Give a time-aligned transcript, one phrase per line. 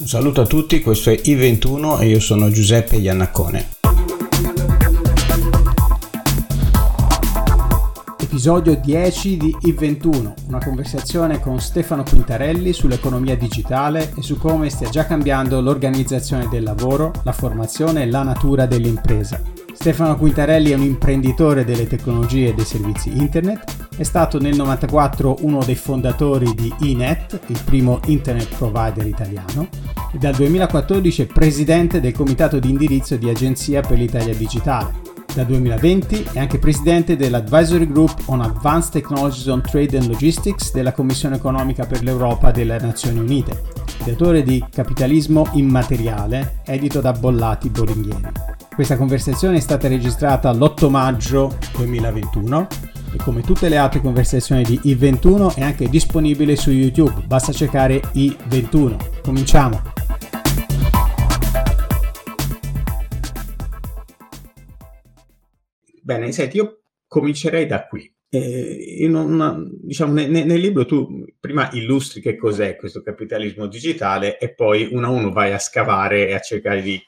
[0.00, 3.68] Un saluto a tutti, questo è I21 e io sono Giuseppe Iannaccone.
[8.20, 14.88] Episodio 10 di I21, una conversazione con Stefano Quintarelli sull'economia digitale e su come stia
[14.88, 19.57] già cambiando l'organizzazione del lavoro, la formazione e la natura dell'impresa.
[19.80, 25.36] Stefano Quintarelli è un imprenditore delle tecnologie e dei servizi internet, è stato nel 1994
[25.46, 29.68] uno dei fondatori di eNet, il primo internet provider italiano,
[30.12, 34.94] e dal 2014 è presidente del comitato di indirizzo di Agenzia per l'Italia Digitale.
[35.32, 40.90] Dal 2020 è anche presidente dell'Advisory Group on Advanced Technologies on Trade and Logistics della
[40.90, 43.62] Commissione economica per l'Europa delle Nazioni Unite,
[44.00, 48.66] ideatore di Capitalismo immateriale, edito da Bollati Boringhieri.
[48.78, 52.68] Questa conversazione è stata registrata l'8 maggio 2021
[53.12, 58.00] e come tutte le altre conversazioni di I21 è anche disponibile su YouTube, basta cercare
[58.14, 59.20] I21.
[59.20, 59.82] Cominciamo!
[66.00, 68.17] Bene, senti, io comincerei da qui.
[68.30, 74.52] Eh, una, diciamo, nel, nel, libro tu prima illustri che cos'è questo capitalismo digitale e
[74.52, 77.02] poi uno a uno vai a scavare e a cercare di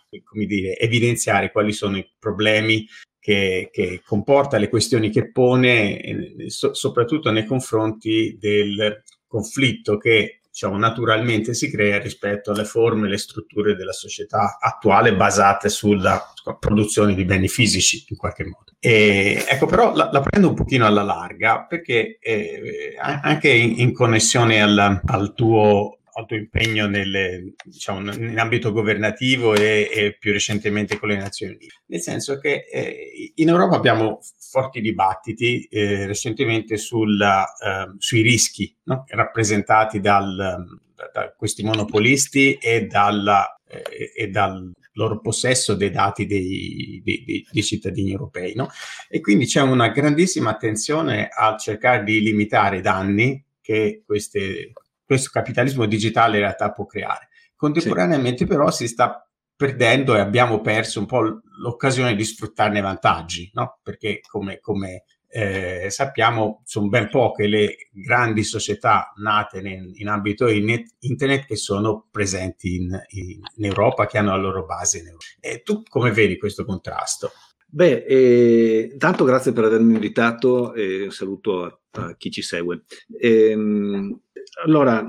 [0.47, 2.87] dire, evidenziare quali sono i problemi
[3.19, 10.77] che, che comporta, le questioni che pone, so, soprattutto nei confronti del conflitto che diciamo,
[10.77, 16.23] naturalmente si crea rispetto alle forme e le strutture della società attuale basate sulla
[16.59, 18.73] produzione di beni fisici in qualche modo.
[18.79, 23.93] E, ecco, però la, la, prendo un pochino alla larga perché eh, anche in, in
[23.95, 30.99] connessione al, al tuo alto impegno nelle, diciamo, in ambito governativo e, e, più recentemente
[30.99, 31.75] con le Nazioni Unite.
[31.87, 38.75] Nel senso che eh, in Europa abbiamo forti dibattiti eh, recentemente sulla, eh, sui rischi
[38.85, 39.05] no?
[39.07, 40.65] rappresentati dal,
[41.13, 47.63] da, questi monopolisti e, dalla, eh, e dal loro possesso dei dati dei, dei, dei
[47.63, 48.55] cittadini europei.
[48.57, 48.69] No?
[49.09, 54.73] E quindi c'è una grandissima attenzione a cercare di limitare i danni che queste
[55.11, 57.31] questo capitalismo digitale in realtà può creare.
[57.57, 58.47] Contemporaneamente sì.
[58.47, 59.29] però si sta
[59.61, 61.21] perdendo e abbiamo perso un po'
[61.61, 63.81] l'occasione di sfruttarne i vantaggi, no?
[63.83, 70.49] perché come, come eh, sappiamo sono ben poche le grandi società nate in, in ambito
[70.49, 75.25] in, internet che sono presenti in, in, Europa, che hanno la loro base in Europa.
[75.41, 77.33] E tu come vedi questo contrasto?
[77.67, 82.85] Beh, eh, tanto grazie per avermi invitato e un saluto a, a chi ci segue.
[83.21, 84.23] Ehm,
[84.65, 85.07] allora,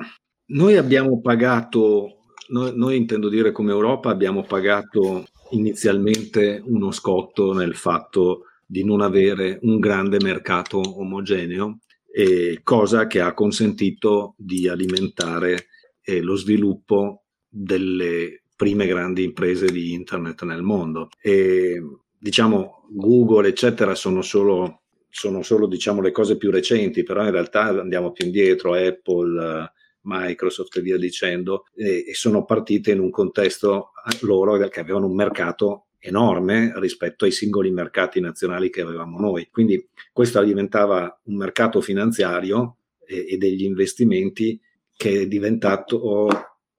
[0.47, 2.20] noi abbiamo pagato,
[2.51, 9.01] noi, noi, intendo dire come Europa, abbiamo pagato inizialmente uno scotto nel fatto di non
[9.01, 11.79] avere un grande mercato omogeneo,
[12.13, 15.67] eh, cosa che ha consentito di alimentare
[16.01, 21.09] eh, lo sviluppo delle prime grandi imprese di internet nel mondo.
[21.21, 21.81] E,
[22.17, 24.77] diciamo, Google, eccetera, sono solo
[25.13, 29.73] sono solo diciamo, le cose più recenti, però in realtà andiamo più indietro, Apple,
[30.03, 35.07] Microsoft e via dicendo, e, e sono partite in un contesto eh, loro che avevano
[35.07, 39.47] un mercato enorme rispetto ai singoli mercati nazionali che avevamo noi.
[39.51, 44.59] Quindi questo diventava un mercato finanziario e, e degli investimenti
[44.95, 46.27] che è diventato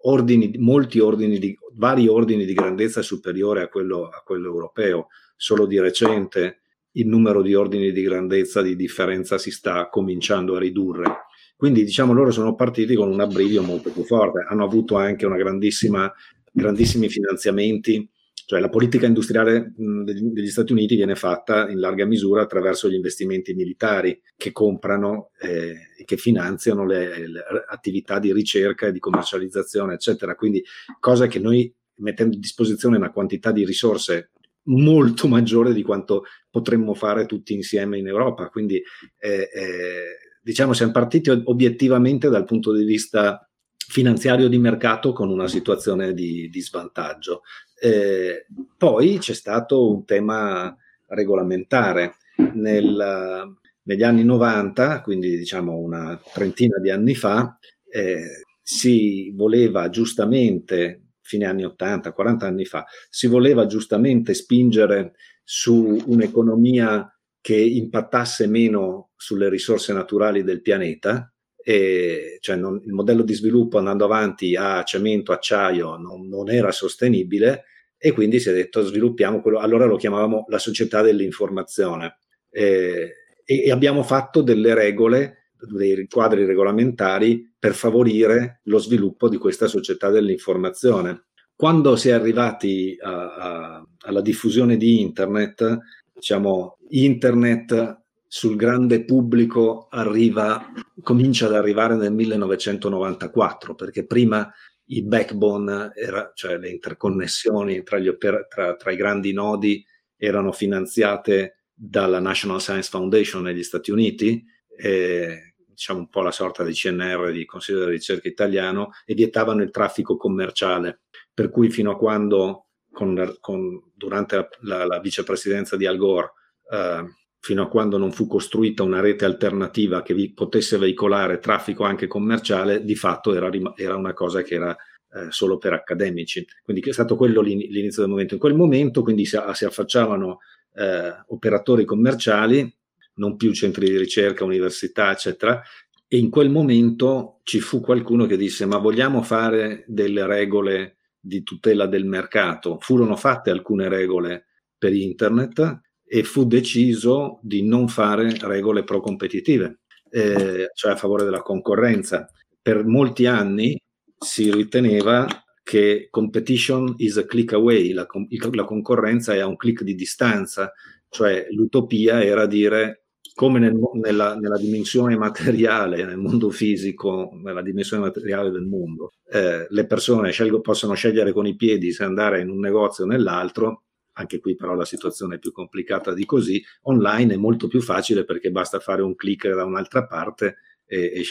[0.03, 5.09] ordini, molti ordini di, vari ordini di grandezza superiore a quello, a quello europeo.
[5.37, 6.61] Solo di recente
[6.93, 11.27] il numero di ordini di grandezza di differenza si sta cominciando a ridurre.
[11.63, 15.37] Quindi diciamo loro sono partiti con un abbrivio molto più forte, hanno avuto anche una
[15.37, 16.13] grandissima,
[16.51, 18.11] grandissimi finanziamenti,
[18.47, 23.55] cioè la politica industriale degli, Stati Uniti viene fatta in larga misura attraverso gli investimenti
[23.55, 29.95] militari che comprano eh, e che finanziano le, le attività di ricerca e di commercializzazione,
[29.95, 30.35] eccetera.
[30.35, 30.65] Quindi
[30.99, 34.33] cosa che noi mettendo a disposizione una quantità di risorse
[34.65, 38.49] molto maggiore di quanto potremmo fare tutti insieme in Europa.
[38.49, 38.83] Quindi
[39.19, 45.49] eh, eh, diciamo siamo partiti obiettivamente dal punto di vista finanziario di mercato con una
[45.49, 47.43] situazione di, di svantaggio.
[47.79, 48.47] Eh,
[48.77, 50.75] poi c'è stato un tema
[51.09, 52.17] regolamentare.
[52.55, 57.59] Nel, negli anni 90, quindi diciamo una trentina di anni fa,
[57.89, 65.13] eh, si voleva giustamente fine anni 80, 40 anni fa, si voleva giustamente spingere
[65.45, 67.07] su un'economia
[67.43, 71.31] che impattasse meno sulle risorse naturali del pianeta,
[71.63, 76.73] e, cioè non, il modello di sviluppo andando avanti a cemento, acciaio non, non era
[76.73, 77.65] sostenibile
[77.99, 82.19] e quindi si è detto sviluppiamo quello, allora lo chiamavamo la società dell'informazione
[82.49, 83.13] e,
[83.45, 90.11] e abbiamo fatto delle regole dei quadri regolamentari per favorire lo sviluppo di questa società
[90.11, 91.27] dell'informazione.
[91.55, 95.79] Quando si è arrivati a, a, alla diffusione di Internet,
[96.23, 100.73] diciamo, Internet sul grande pubblico arriva,
[101.03, 104.49] comincia ad arrivare nel 1994, perché prima
[104.87, 109.85] i backbone, era, cioè le interconnessioni tra, opera, tra, tra i grandi nodi,
[110.17, 114.45] erano finanziate dalla National Science Foundation negli Stati Uniti,
[114.77, 119.63] eh, diciamo un po' la sorta di CNR, di Consiglio della Ricerca Italiano, e vietavano
[119.63, 121.01] il traffico commerciale.
[121.35, 126.33] Per cui fino a quando, con, con, durante la, la, la, vicepresidenza di Al Gore,
[126.71, 127.05] eh,
[127.41, 132.07] fino a quando non fu costruita una rete alternativa che vi potesse veicolare traffico anche
[132.07, 134.77] commerciale, di fatto era, era una cosa che era
[135.15, 136.47] eh, solo per accademici.
[136.63, 138.35] Quindi è stato quello l'inizio del momento.
[138.35, 140.39] In quel momento quindi si, si affacciavano
[140.75, 142.73] eh, operatori commerciali,
[143.15, 145.61] non più centri di ricerca, università, eccetera,
[146.07, 151.43] e in quel momento ci fu qualcuno che disse ma vogliamo fare delle regole di
[151.45, 152.79] tutela del mercato.
[152.81, 154.47] Furono fatte alcune regole
[154.77, 159.79] per internet e fu deciso di non fare regole pro-competitive,
[160.11, 162.29] eh, cioè a favore della concorrenza.
[162.61, 163.81] Per molti anni
[164.19, 165.27] si riteneva
[165.63, 168.07] che competition is a click away, la,
[168.53, 170.73] la concorrenza è a un click di distanza,
[171.09, 173.02] cioè l'utopia era dire
[173.35, 179.67] come nel, nella, nella, dimensione materiale, nel mondo fisico, nella dimensione materiale del mondo, eh,
[179.69, 183.85] le persone scelgo, possono scegliere con i piedi se andare in un negozio o nell'altro,
[184.15, 188.25] anche qui però la situazione è più complicata di così, online è molto più facile
[188.25, 191.25] perché basta fare un click da un'altra parte e,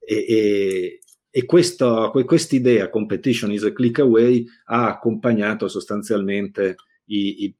[0.00, 1.00] e, e,
[1.30, 2.10] e questa
[2.50, 6.76] idea, competition is a click away, ha accompagnato sostanzialmente
[7.06, 7.56] i, i,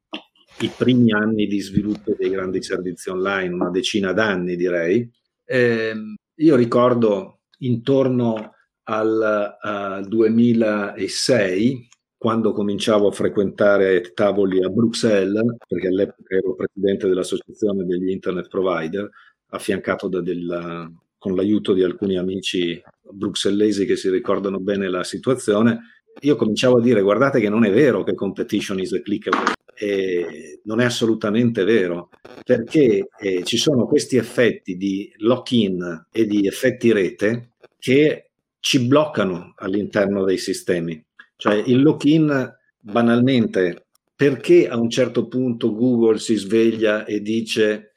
[0.60, 5.08] i, primi anni di sviluppo dei grandi servizi online, una decina d'anni direi.
[5.44, 5.94] Eh,
[6.34, 16.34] io ricordo intorno al, al 2006, quando cominciavo a frequentare tavoli a Bruxelles, perché all'epoca
[16.34, 19.08] ero presidente dell'associazione degli internet provider,
[19.50, 25.78] affiancato da del, con l'aiuto di alcuni amici bruxellesi che si ricordano bene la situazione,
[26.20, 29.52] io cominciavo a dire guardate che non è vero che competition is a click away,
[29.78, 32.10] e non è assolutamente vero,
[32.44, 39.54] perché eh, ci sono questi effetti di lock-in e di effetti rete che ci bloccano
[39.56, 41.02] all'interno dei sistemi.
[41.36, 43.86] Cioè il lock-in banalmente,
[44.16, 47.92] perché a un certo punto Google si sveglia e dice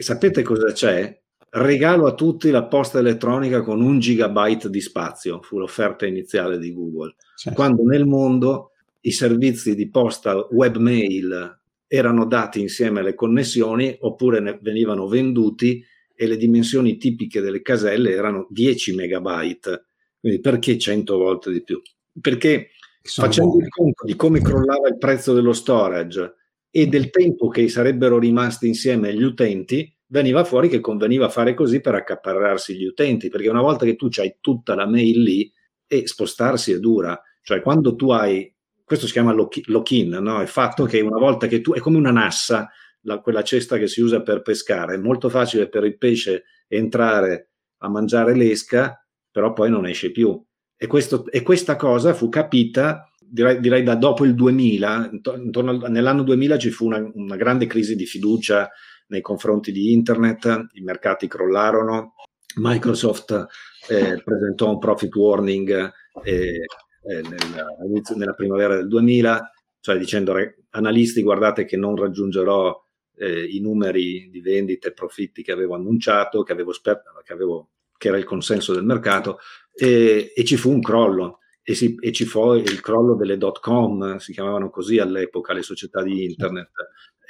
[0.00, 1.16] sapete cosa c'è?
[1.52, 6.72] Regalo a tutti la posta elettronica con un gigabyte di spazio, fu l'offerta iniziale di
[6.72, 7.14] Google.
[7.36, 7.56] Certo.
[7.56, 8.69] Quando nel mondo
[9.00, 16.36] i servizi di posta webmail erano dati insieme alle connessioni oppure venivano venduti e le
[16.36, 19.86] dimensioni tipiche delle caselle erano 10 megabyte.
[20.20, 21.80] Quindi perché 100 volte di più?
[22.20, 22.70] Perché
[23.02, 23.64] facendo buone.
[23.64, 26.34] il conto di come crollava il prezzo dello storage
[26.70, 31.80] e del tempo che sarebbero rimasti insieme gli utenti, veniva fuori che conveniva fare così
[31.80, 35.52] per accaparrarsi gli utenti, perché una volta che tu hai tutta la mail lì
[35.86, 38.52] e spostarsi è dura, cioè quando tu hai,
[38.90, 40.42] questo si chiama lock-in, no?
[40.42, 42.68] il fatto che una volta che tu, è come una nassa,
[43.02, 47.50] la, quella cesta che si usa per pescare, è molto facile per il pesce entrare
[47.82, 49.00] a mangiare l'esca,
[49.30, 50.44] però poi non esce più.
[50.76, 56.24] E, questo, e questa cosa fu capita, direi, direi, da dopo il 2000, intorno nell'anno
[56.24, 58.68] 2000 ci fu una, una grande crisi di fiducia
[59.06, 62.14] nei confronti di Internet, i mercati crollarono,
[62.56, 63.46] Microsoft
[63.88, 65.92] eh, presentò un profit warning
[66.24, 66.64] eh,
[67.02, 70.34] eh, nel, nella primavera del 2000, cioè dicendo
[70.70, 72.74] analisti guardate che non raggiungerò
[73.16, 77.70] eh, i numeri di vendite e profitti che avevo annunciato, che, avevo sper- che, avevo,
[77.96, 79.38] che era il consenso del mercato,
[79.74, 81.38] e, e ci fu un crollo.
[81.62, 85.62] E, si, e, ci fu il crollo delle dot com, si chiamavano così all'epoca le
[85.62, 86.70] società di internet,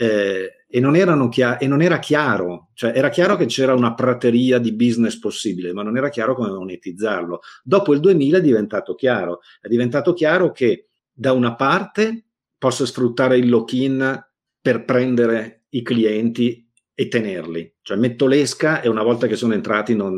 [0.01, 4.59] eh, e, non chia- e, non era chiaro, cioè era chiaro che c'era una prateria
[4.59, 7.41] di business possibile, ma non era chiaro come monetizzarlo.
[7.63, 12.25] Dopo il 2000 è diventato chiaro, è diventato chiaro che da una parte
[12.57, 14.27] posso sfruttare il lock-in
[14.59, 19.95] per prendere i clienti e tenerli, cioè metto l'esca e una volta che sono entrati
[19.95, 20.17] non,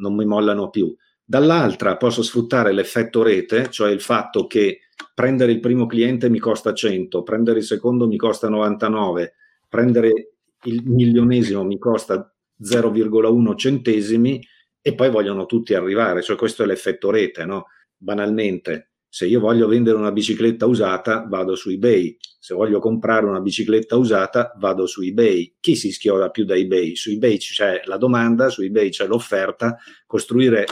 [0.00, 0.92] non mi mollano più.
[1.24, 4.80] Dall'altra posso sfruttare l'effetto rete, cioè il fatto che
[5.14, 9.34] prendere il primo cliente mi costa 100, prendere il secondo mi costa 99,
[9.68, 14.40] prendere il milionesimo mi costa 0,1 centesimi
[14.80, 17.66] e poi vogliono tutti arrivare, cioè questo è l'effetto rete, no?
[17.96, 22.16] Banalmente, Se io voglio vendere una bicicletta usata, vado su eBay.
[22.38, 25.56] Se voglio comprare una bicicletta usata, vado su eBay.
[25.60, 26.96] Chi si schioda più da eBay?
[26.96, 29.76] Su eBay c'è la domanda, su eBay c'è l'offerta.
[30.06, 30.64] Costruire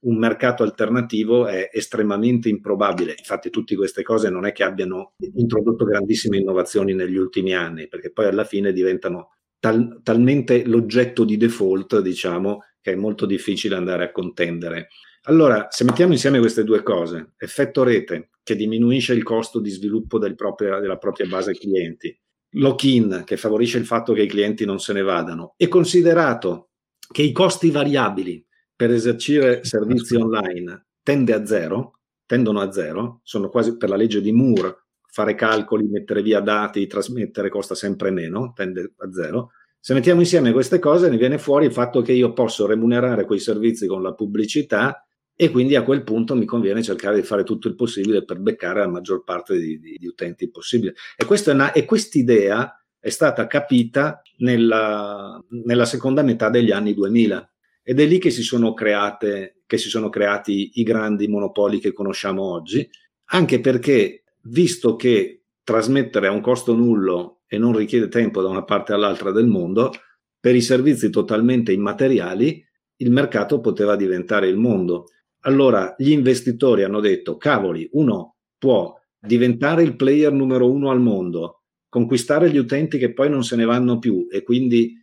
[0.00, 3.14] un mercato alternativo è estremamente improbabile.
[3.18, 8.12] Infatti, tutte queste cose non è che abbiano introdotto grandissime innovazioni negli ultimi anni, perché
[8.12, 14.04] poi alla fine diventano tal- talmente l'oggetto di default, diciamo, che è molto difficile andare
[14.04, 14.88] a contendere.
[15.22, 20.18] Allora, se mettiamo insieme queste due cose, effetto rete, che diminuisce il costo di sviluppo
[20.18, 22.16] del proprio, della propria base clienti,
[22.52, 26.70] lock-in, che favorisce il fatto che i clienti non se ne vadano, e considerato
[27.10, 28.42] che i costi variabili
[28.78, 34.20] per esercire servizi online tende a zero, tendono a zero, sono quasi per la legge
[34.20, 39.50] di Moore, fare calcoli, mettere via dati, trasmettere costa sempre meno, tende a zero.
[39.80, 43.40] Se mettiamo insieme queste cose ne viene fuori il fatto che io posso remunerare quei
[43.40, 45.04] servizi con la pubblicità
[45.34, 48.78] e quindi a quel punto mi conviene cercare di fare tutto il possibile per beccare
[48.78, 50.94] la maggior parte di, di, di utenti possibile.
[51.16, 57.54] E, questa è quest'idea è stata capita nella, nella seconda metà degli anni 2000
[57.88, 61.94] ed è lì che si sono create, che si sono creati i grandi monopoli che
[61.94, 62.86] conosciamo oggi,
[63.30, 68.62] anche perché visto che trasmettere a un costo nullo e non richiede tempo da una
[68.62, 69.90] parte all'altra del mondo,
[70.38, 72.62] per i servizi totalmente immateriali
[72.96, 75.06] il mercato poteva diventare il mondo.
[75.44, 81.62] Allora gli investitori hanno detto, cavoli, uno può diventare il player numero uno al mondo,
[81.88, 84.94] conquistare gli utenti che poi non se ne vanno più e quindi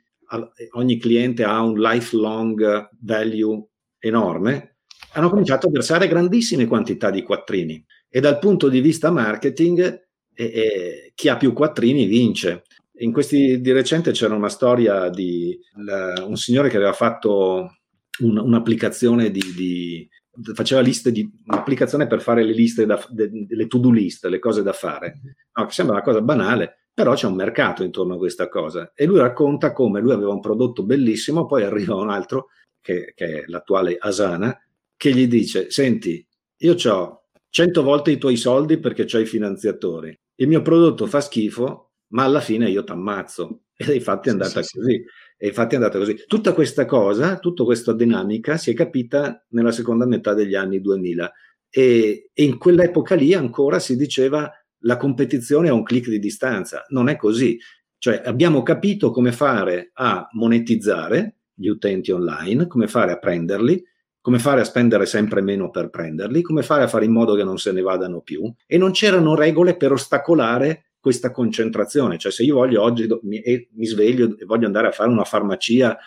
[0.71, 3.67] ogni cliente ha un lifelong value
[3.99, 4.77] enorme,
[5.13, 10.03] hanno cominciato a versare grandissime quantità di quattrini e dal punto di vista marketing
[10.33, 12.63] eh, eh, chi ha più quattrini vince.
[12.99, 17.75] In questi di recente c'era una storia di la, un signore che aveva fatto
[18.19, 20.09] un, un'applicazione di, di,
[20.53, 24.63] faceva liste di un'applicazione per fare le liste da, de, le to-do list, le cose
[24.63, 25.19] da fare.
[25.53, 29.05] No, che sembra una cosa banale, però c'è un mercato intorno a questa cosa e
[29.05, 32.47] lui racconta come lui aveva un prodotto bellissimo, poi arriva un altro,
[32.79, 34.57] che, che è l'attuale Asana,
[34.95, 36.25] che gli dice, senti,
[36.59, 41.19] io ho 100 volte i tuoi soldi perché ho i finanziatori, il mio prodotto fa
[41.19, 43.59] schifo, ma alla fine io ti ammazzo.
[43.77, 44.91] E infatti è andata sì, così.
[44.93, 45.03] Sì.
[45.37, 46.23] E infatti è andata così.
[46.27, 51.29] Tutta questa cosa, tutta questa dinamica si è capita nella seconda metà degli anni 2000
[51.69, 54.49] e, e in quell'epoca lì ancora si diceva
[54.85, 56.85] la competizione a un clic di distanza.
[56.89, 57.59] Non è così.
[57.97, 63.83] Cioè abbiamo capito come fare a monetizzare gli utenti online, come fare a prenderli,
[64.21, 67.43] come fare a spendere sempre meno per prenderli, come fare a fare in modo che
[67.43, 72.17] non se ne vadano più e non c'erano regole per ostacolare questa concentrazione.
[72.17, 73.41] Cioè se io voglio oggi mi,
[73.73, 75.97] mi sveglio e voglio andare a fare una farmacia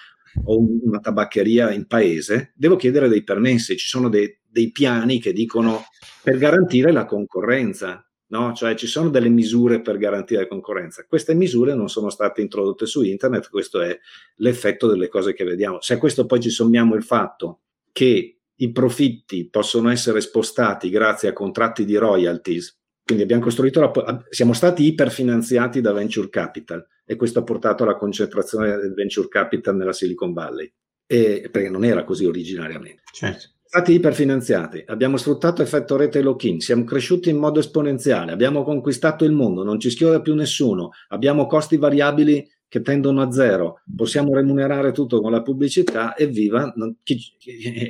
[0.44, 5.32] o una tabaccheria in paese, devo chiedere dei permessi, ci sono dei, dei piani che
[5.32, 5.84] dicono
[6.22, 8.07] per garantire la concorrenza.
[8.28, 8.52] No?
[8.52, 11.04] Cioè ci sono delle misure per garantire la concorrenza.
[11.08, 13.98] Queste misure non sono state introdotte su internet, questo è
[14.36, 15.80] l'effetto delle cose che vediamo.
[15.80, 17.60] Se a questo poi ci sommiamo il fatto
[17.92, 24.24] che i profitti possono essere spostati grazie a contratti di royalties, quindi abbiamo costruito la,
[24.28, 29.76] siamo stati iperfinanziati da venture capital e questo ha portato alla concentrazione del venture capital
[29.76, 30.70] nella Silicon Valley,
[31.06, 33.04] e, perché non era così originariamente.
[33.12, 39.26] Certo stati iperfinanziati, abbiamo sfruttato effetto rete lock-in, siamo cresciuti in modo esponenziale, abbiamo conquistato
[39.26, 44.32] il mondo, non ci schioda più nessuno, abbiamo costi variabili che tendono a zero, possiamo
[44.32, 47.18] remunerare tutto con la pubblicità e viva, non, chi,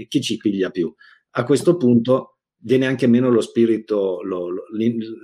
[0.08, 0.92] chi, ci piglia più?
[1.30, 4.64] A questo punto viene anche meno lo spirito, lo, lo,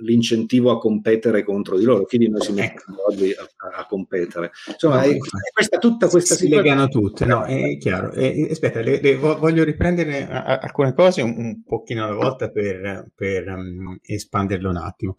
[0.01, 2.05] l'incentivo a competere contro di loro.
[2.05, 3.05] Chi di noi si mette ecco.
[3.07, 4.51] oggi a, a, competere?
[4.67, 5.17] Insomma, è, è
[5.53, 7.43] questa, tutta questa si legano tutte, no?
[7.43, 8.11] È chiaro.
[8.13, 13.47] E, aspetta, le, le, voglio riprendere alcune cose un, un pochino alla volta per, per
[13.47, 15.15] um, espanderlo un attimo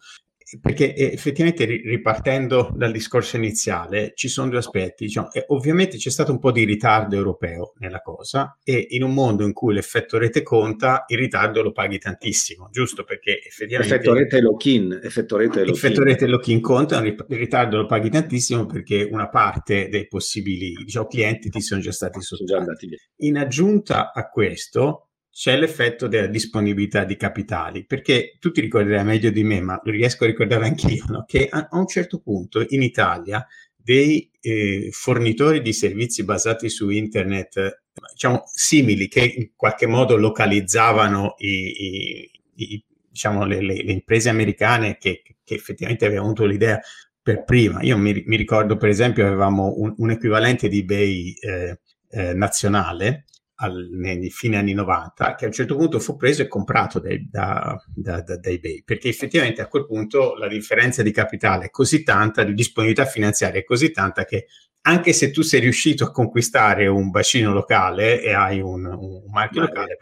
[0.61, 5.05] perché eh, effettivamente ripartendo dal discorso iniziale ci sono due aspetti.
[5.05, 9.43] Diciamo, ovviamente c'è stato un po' di ritardo europeo nella cosa e in un mondo
[9.43, 13.03] in cui l'effetto rete conta, il ritardo lo paghi tantissimo, giusto?
[13.03, 13.95] Perché effettivamente...
[13.95, 14.99] Effetto rete lock-in.
[15.03, 19.89] Effetto rete lock-in, effetto rete lock-in conta, il ritardo lo paghi tantissimo perché una parte
[19.89, 22.89] dei possibili diciamo, clienti ti sono già stati sottratti.
[23.17, 25.06] In aggiunta a questo,
[25.37, 29.91] c'è l'effetto della disponibilità di capitali, perché tu ti ricorderai meglio di me, ma lo
[29.91, 31.25] riesco a ricordare anch'io, no?
[31.27, 36.89] che a, a, un certo punto in Italia dei eh, fornitori di servizi basati su
[36.89, 43.91] internet, diciamo simili, che in qualche modo localizzavano i, i, i, diciamo, le, le, le,
[43.91, 46.81] imprese americane che, che, effettivamente avevano avuto l'idea
[47.21, 47.83] per prima.
[47.83, 51.79] Io mi, mi ricordo, per esempio, avevamo un, un equivalente di eBay eh,
[52.09, 53.25] eh, nazionale
[53.59, 57.27] al, nei fine anni 90, che a un certo punto fu preso e comprato dai,
[57.29, 61.69] da, da, da, da, eBay, perché effettivamente a quel punto la differenza di capitale è
[61.69, 64.47] così tanta, di disponibilità finanziaria è così tanta che
[64.81, 69.61] anche se tu sei riuscito a conquistare un bacino locale e hai un, un marchio
[69.61, 69.97] Beh, locale,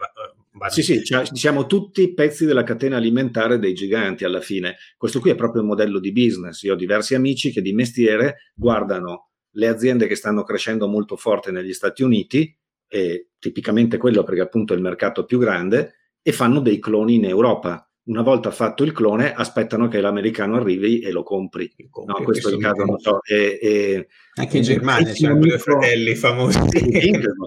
[0.68, 4.76] sì, sì, cioè, siamo tutti pezzi della catena alimentare dei giganti alla fine.
[4.96, 6.62] Questo qui è proprio il modello di business.
[6.62, 11.50] Io ho diversi amici che di mestiere guardano le aziende che stanno crescendo molto forte
[11.50, 12.56] negli Stati Uniti,
[12.88, 17.24] e tipicamente quello perché appunto è il mercato più grande, e fanno dei cloni in
[17.24, 21.74] Europa una volta fatto il clone, aspettano che l'americano arrivi e lo compri.
[21.90, 23.20] compri no, questo è il caso, non so.
[23.22, 26.58] E, e, Anche in Germania c'erano due fratelli famosi.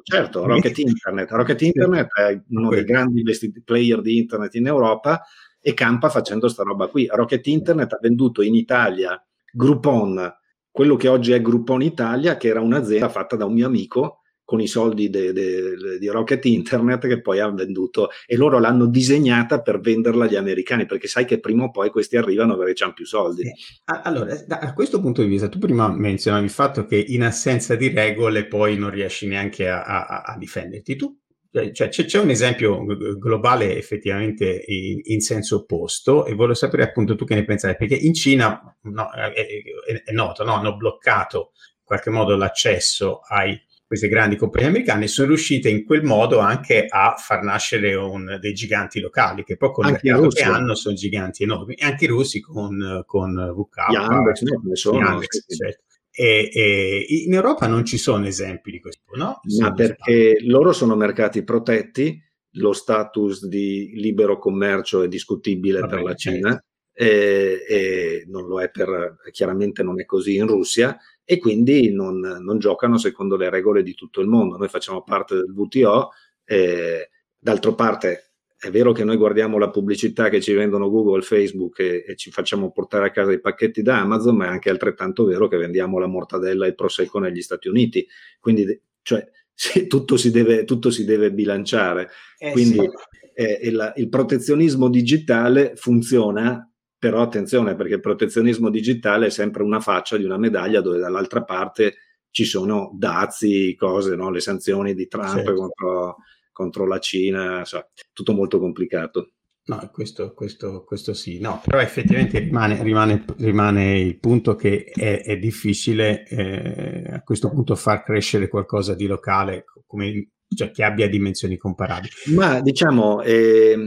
[0.04, 1.32] certo, Rocket Internet.
[1.32, 3.24] Rocket Internet è uno dei grandi
[3.64, 5.24] player di Internet in Europa
[5.62, 7.08] e campa facendo sta roba qui.
[7.10, 10.30] Rocket Internet ha venduto in Italia Groupon,
[10.70, 14.19] quello che oggi è Groupon Italia, che era un'azienda fatta da un mio amico
[14.50, 18.88] con i soldi de, de, di Rocket Internet che poi ha venduto e loro l'hanno
[18.88, 22.94] disegnata per venderla agli americani perché sai che prima o poi questi arrivano perché hanno
[22.94, 23.44] più soldi.
[23.86, 27.90] Allora, da questo punto di vista, tu prima menzionavi il fatto che in assenza di
[27.90, 30.96] regole poi non riesci neanche a, a, a difenderti.
[30.96, 31.16] Tu
[31.52, 32.84] cioè, cioè c'è, c'è, un esempio
[33.20, 37.94] globale effettivamente in, in, senso opposto e voglio sapere appunto tu che ne pensavi, perché
[37.96, 40.56] in Cina no, è, è, è, noto, no?
[40.56, 46.04] hanno bloccato in qualche modo l'accesso ai queste grandi compagnie americane sono riuscite in quel
[46.04, 50.44] modo anche a far nascere un, dei giganti locali che poi con il mercato che
[50.44, 55.44] hanno sono giganti enormi e anche i russi con, con VK Yandex, ne sono, Yandex,
[55.44, 55.56] sì.
[55.56, 55.84] certo.
[56.12, 59.40] E, e, in Europa non ci sono esempi di questo, no?
[59.60, 62.22] Ma perché loro sono mercati protetti,
[62.58, 66.66] lo status di libero commercio è discutibile Vabbè, per la Cina certo.
[66.94, 70.96] e, e, non lo è per, chiaramente non è così in Russia
[71.32, 74.58] e quindi non, non, giocano secondo le regole di tutto il mondo.
[74.58, 76.10] Noi facciamo parte del WTO,
[76.44, 81.82] eh, d'altra parte è vero che noi guardiamo la pubblicità che ci vendono Google, Facebook
[81.82, 85.24] e, e, ci facciamo portare a casa i pacchetti da Amazon, ma è anche altrettanto
[85.24, 88.08] vero che vendiamo la mortadella e il prosecco negli Stati Uniti.
[88.40, 92.10] Quindi, cioè, sì, tutto, si deve, tutto, si deve, bilanciare.
[92.40, 92.90] Eh, Quindi sì.
[93.36, 96.69] eh, il, il protezionismo digitale funziona
[97.00, 101.44] però attenzione perché il protezionismo digitale è sempre una faccia di una medaglia dove dall'altra
[101.44, 101.96] parte
[102.30, 104.30] ci sono dazi, cose, no?
[104.30, 105.54] le sanzioni di Trump certo.
[105.54, 106.16] contro,
[106.52, 109.32] contro, la Cina, so, tutto molto complicato.
[109.70, 115.22] No, questo, questo, questo, sì, no, però effettivamente rimane, rimane, rimane il punto che è,
[115.22, 121.08] è difficile eh, a questo punto far crescere qualcosa di locale come, cioè, che abbia
[121.08, 122.12] dimensioni comparabili.
[122.36, 123.78] Ma diciamo, eh,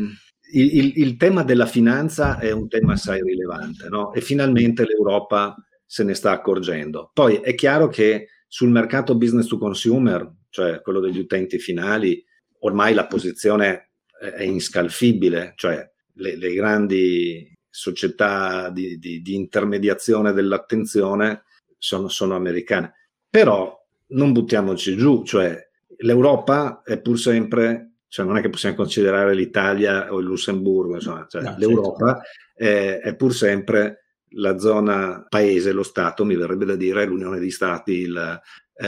[0.52, 4.12] il, il, il, tema della finanza è un tema assai rilevante no?
[4.12, 7.10] e finalmente l'Europa se ne sta accorgendo.
[7.12, 12.24] Poi è chiaro che sul mercato business to consumer, cioè quello degli utenti finali,
[12.60, 21.44] ormai la posizione è inscalfibile, cioè le, le grandi società di, di, di, intermediazione dell'attenzione
[21.78, 22.92] sono, sono americane.
[23.28, 25.58] Però non buttiamoci giù, cioè
[25.98, 31.24] l'Europa è pur sempre cioè non è che possiamo considerare l'Italia o il Lussemburgo, insomma,
[31.30, 32.28] cioè no, l'Europa certo.
[32.54, 37.50] è, è, pur sempre la zona paese, lo Stato, mi verrebbe da dire, l'Unione di
[37.50, 38.40] Stati, il,
[38.74, 38.86] eh,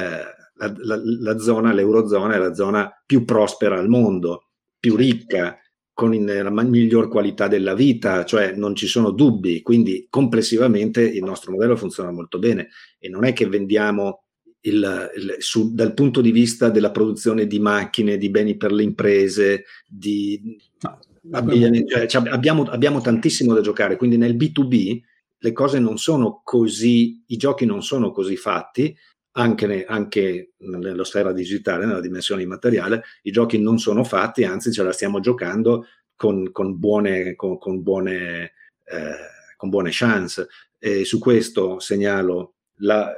[0.57, 5.59] la, la, la, zona, l'Eurozona è la zona più prospera al mondo, più ricca,
[5.95, 11.25] con in, la miglior qualità della vita, cioè non ci sono dubbi, quindi complessivamente il
[11.25, 12.69] nostro modello funziona molto bene.
[12.99, 14.24] E non è che vendiamo
[14.67, 18.83] il, il, su, dal punto di vista della produzione di macchine, di beni per le
[18.83, 20.57] imprese, di,
[21.89, 25.01] cioè, cioè, abbiamo, abbiamo tantissimo da giocare, quindi nel B2B
[25.39, 28.97] le cose non sono così, i giochi non sono così fatti,
[29.33, 34.73] anche, ne, anche nella sfera digitale, nella dimensione immateriale, i giochi non sono fatti, anzi
[34.73, 38.53] ce la stiamo giocando con, con buone, con, con, buone,
[38.85, 39.17] eh,
[39.57, 40.47] con buone chance.
[40.79, 43.13] E su questo segnalo la,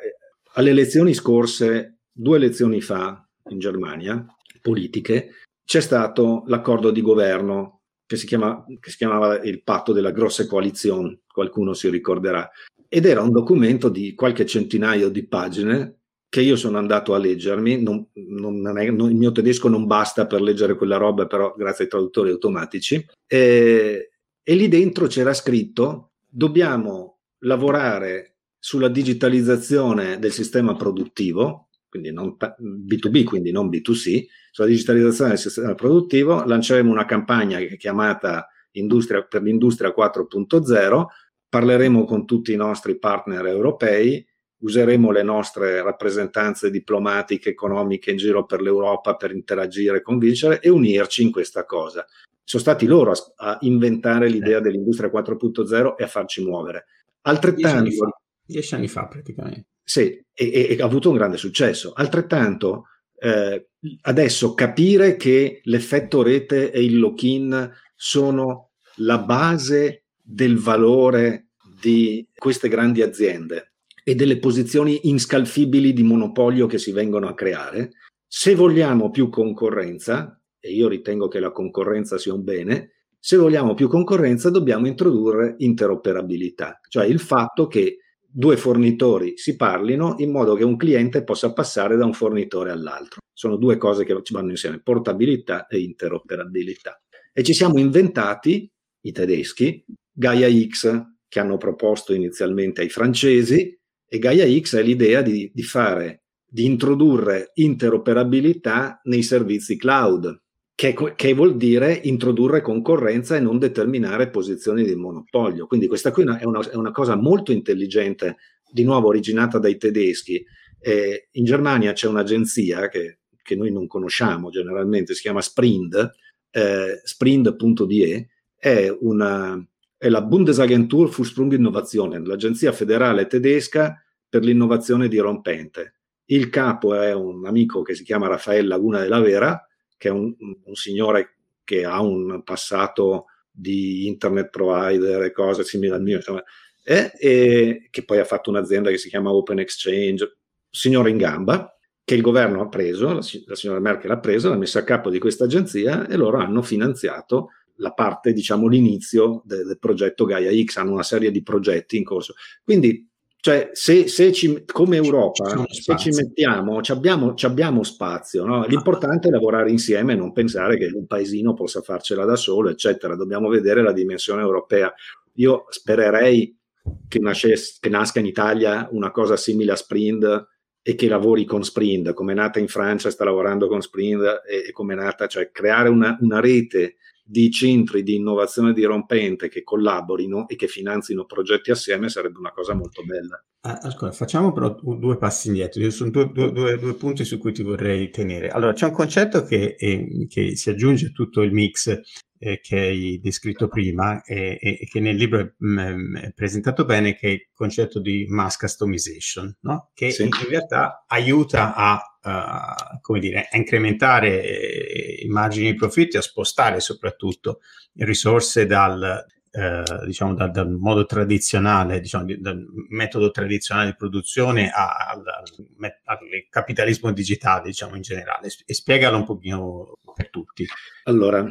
[0.56, 4.24] alle elezioni scorse, due elezioni fa in Germania,
[4.60, 5.30] politiche,
[5.64, 10.46] c'è stato l'accordo di governo che si, chiama, che si chiamava il patto della grossa
[10.46, 12.48] coalizione, qualcuno si ricorderà,
[12.88, 17.82] ed era un documento di qualche centinaio di pagine che io sono andato a leggermi,
[17.82, 21.84] non, non è, non, il mio tedesco non basta per leggere quella roba, però grazie
[21.84, 24.10] ai traduttori automatici, e,
[24.42, 28.35] e lì dentro c'era scritto dobbiamo lavorare
[28.66, 35.74] sulla digitalizzazione del sistema produttivo, quindi non B2B, quindi non B2C, sulla digitalizzazione del sistema
[35.76, 41.04] produttivo, lanceremo una campagna chiamata Industria, per l'Industria 4.0,
[41.48, 44.26] parleremo con tutti i nostri partner europei
[44.58, 51.22] useremo le nostre rappresentanze diplomatiche, economiche in giro per l'Europa per interagire, convincere e unirci
[51.22, 52.04] in questa cosa.
[52.42, 54.60] Sono stati loro a, a inventare l'idea eh.
[54.62, 56.86] dell'industria 4.0 e a farci muovere.
[57.20, 58.24] Altrettanto...
[58.46, 59.66] Dieci anni fa, praticamente.
[59.82, 61.92] Sì, e, e ha avuto un grande successo.
[61.92, 62.84] Altrettanto,
[63.18, 63.68] eh,
[64.02, 71.48] adesso capire che l'effetto rete e il lock-in sono la base del valore
[71.80, 77.92] di queste grandi aziende e delle posizioni inscalfibili di monopolio che si vengono a creare.
[78.26, 83.74] Se vogliamo più concorrenza, e io ritengo che la concorrenza sia un bene, se vogliamo
[83.74, 87.98] più concorrenza dobbiamo introdurre interoperabilità, cioè il fatto che
[88.38, 93.20] due fornitori si parlino in modo che un cliente possa passare da un fornitore all'altro.
[93.32, 97.00] Sono due cose che vanno insieme, portabilità e interoperabilità.
[97.32, 98.70] E ci siamo inventati,
[99.00, 103.74] i tedeschi, Gaia X, che hanno proposto inizialmente ai francesi,
[104.06, 110.42] e Gaia X è l'idea di, di fare, di introdurre interoperabilità nei servizi cloud,
[110.76, 115.66] che, che, vuol dire introdurre concorrenza e non determinare posizioni di monopolio.
[115.66, 118.36] Quindi questa qui è una, è una cosa molto intelligente,
[118.70, 120.44] di nuovo originata dai tedeschi.
[120.78, 126.12] Eh, in Germania c'è un'agenzia che, che, noi non conosciamo generalmente, si chiama Sprind,
[126.50, 135.94] eh, sprind.de, è, una, è la Bundesagentur für Sprunginnovation, l'agenzia federale tedesca per l'innovazione dirompente.
[136.26, 139.65] Il capo è un amico che si chiama Raffaele Laguna della Vera,
[139.96, 145.92] che è un, un signore che ha un passato di internet provider e cose simili
[145.92, 146.42] al mio, insomma,
[146.84, 150.36] e, e, che poi ha fatto un'azienda che si chiama Open Exchange,
[150.70, 154.56] signore in gamba, che il governo ha preso, la, la signora Merkel ha preso, l'ha
[154.56, 159.66] messa a capo di questa agenzia e loro hanno finanziato la parte, diciamo, l'inizio del,
[159.66, 162.34] del progetto Gaia X, hanno una serie di progetti in corso.
[162.62, 163.08] Quindi
[163.46, 168.44] cioè, se, se ci, come Europa, se ci mettiamo, ci abbiamo, ci abbiamo spazio.
[168.44, 168.66] No?
[168.66, 173.14] L'importante è lavorare insieme e non pensare che un paesino possa farcela da solo, eccetera.
[173.14, 174.92] Dobbiamo vedere la dimensione europea.
[175.34, 176.58] Io spererei
[177.06, 180.48] che, nasce, che nasca in Italia una cosa simile a Sprint
[180.82, 184.64] e che lavori con Sprint, come è nata in Francia, sta lavorando con Sprint e,
[184.70, 186.96] e come è nata, cioè creare una, una rete
[187.28, 192.72] di centri di innovazione dirompente che collaborino e che finanzino progetti assieme sarebbe una cosa
[192.74, 193.42] molto bella.
[193.62, 197.52] Ah, ascolta, facciamo però due passi indietro, ci sono due, due, due, punti su cui
[197.52, 198.48] ti vorrei tenere.
[198.48, 202.00] Allora, c'è un concetto che, eh, che si aggiunge a tutto il mix
[202.38, 206.84] eh, che hai descritto prima e, e, che nel libro è, mh, mm, è, presentato
[206.84, 209.90] bene, che è il concetto di mass customization, no?
[209.94, 210.24] che sì.
[210.24, 216.22] in realtà aiuta a, uh, come dire, a incrementare eh, i margini di profitti, a
[216.22, 217.60] spostare soprattutto
[217.94, 225.22] risorse dal, eh, diciamo dal, dal, modo tradizionale, diciamo, dal metodo tradizionale di produzione al,
[225.24, 226.18] al, al,
[226.50, 230.66] capitalismo digitale, diciamo in generale, e spiegalo un pochino per tutti.
[231.04, 231.46] Allora,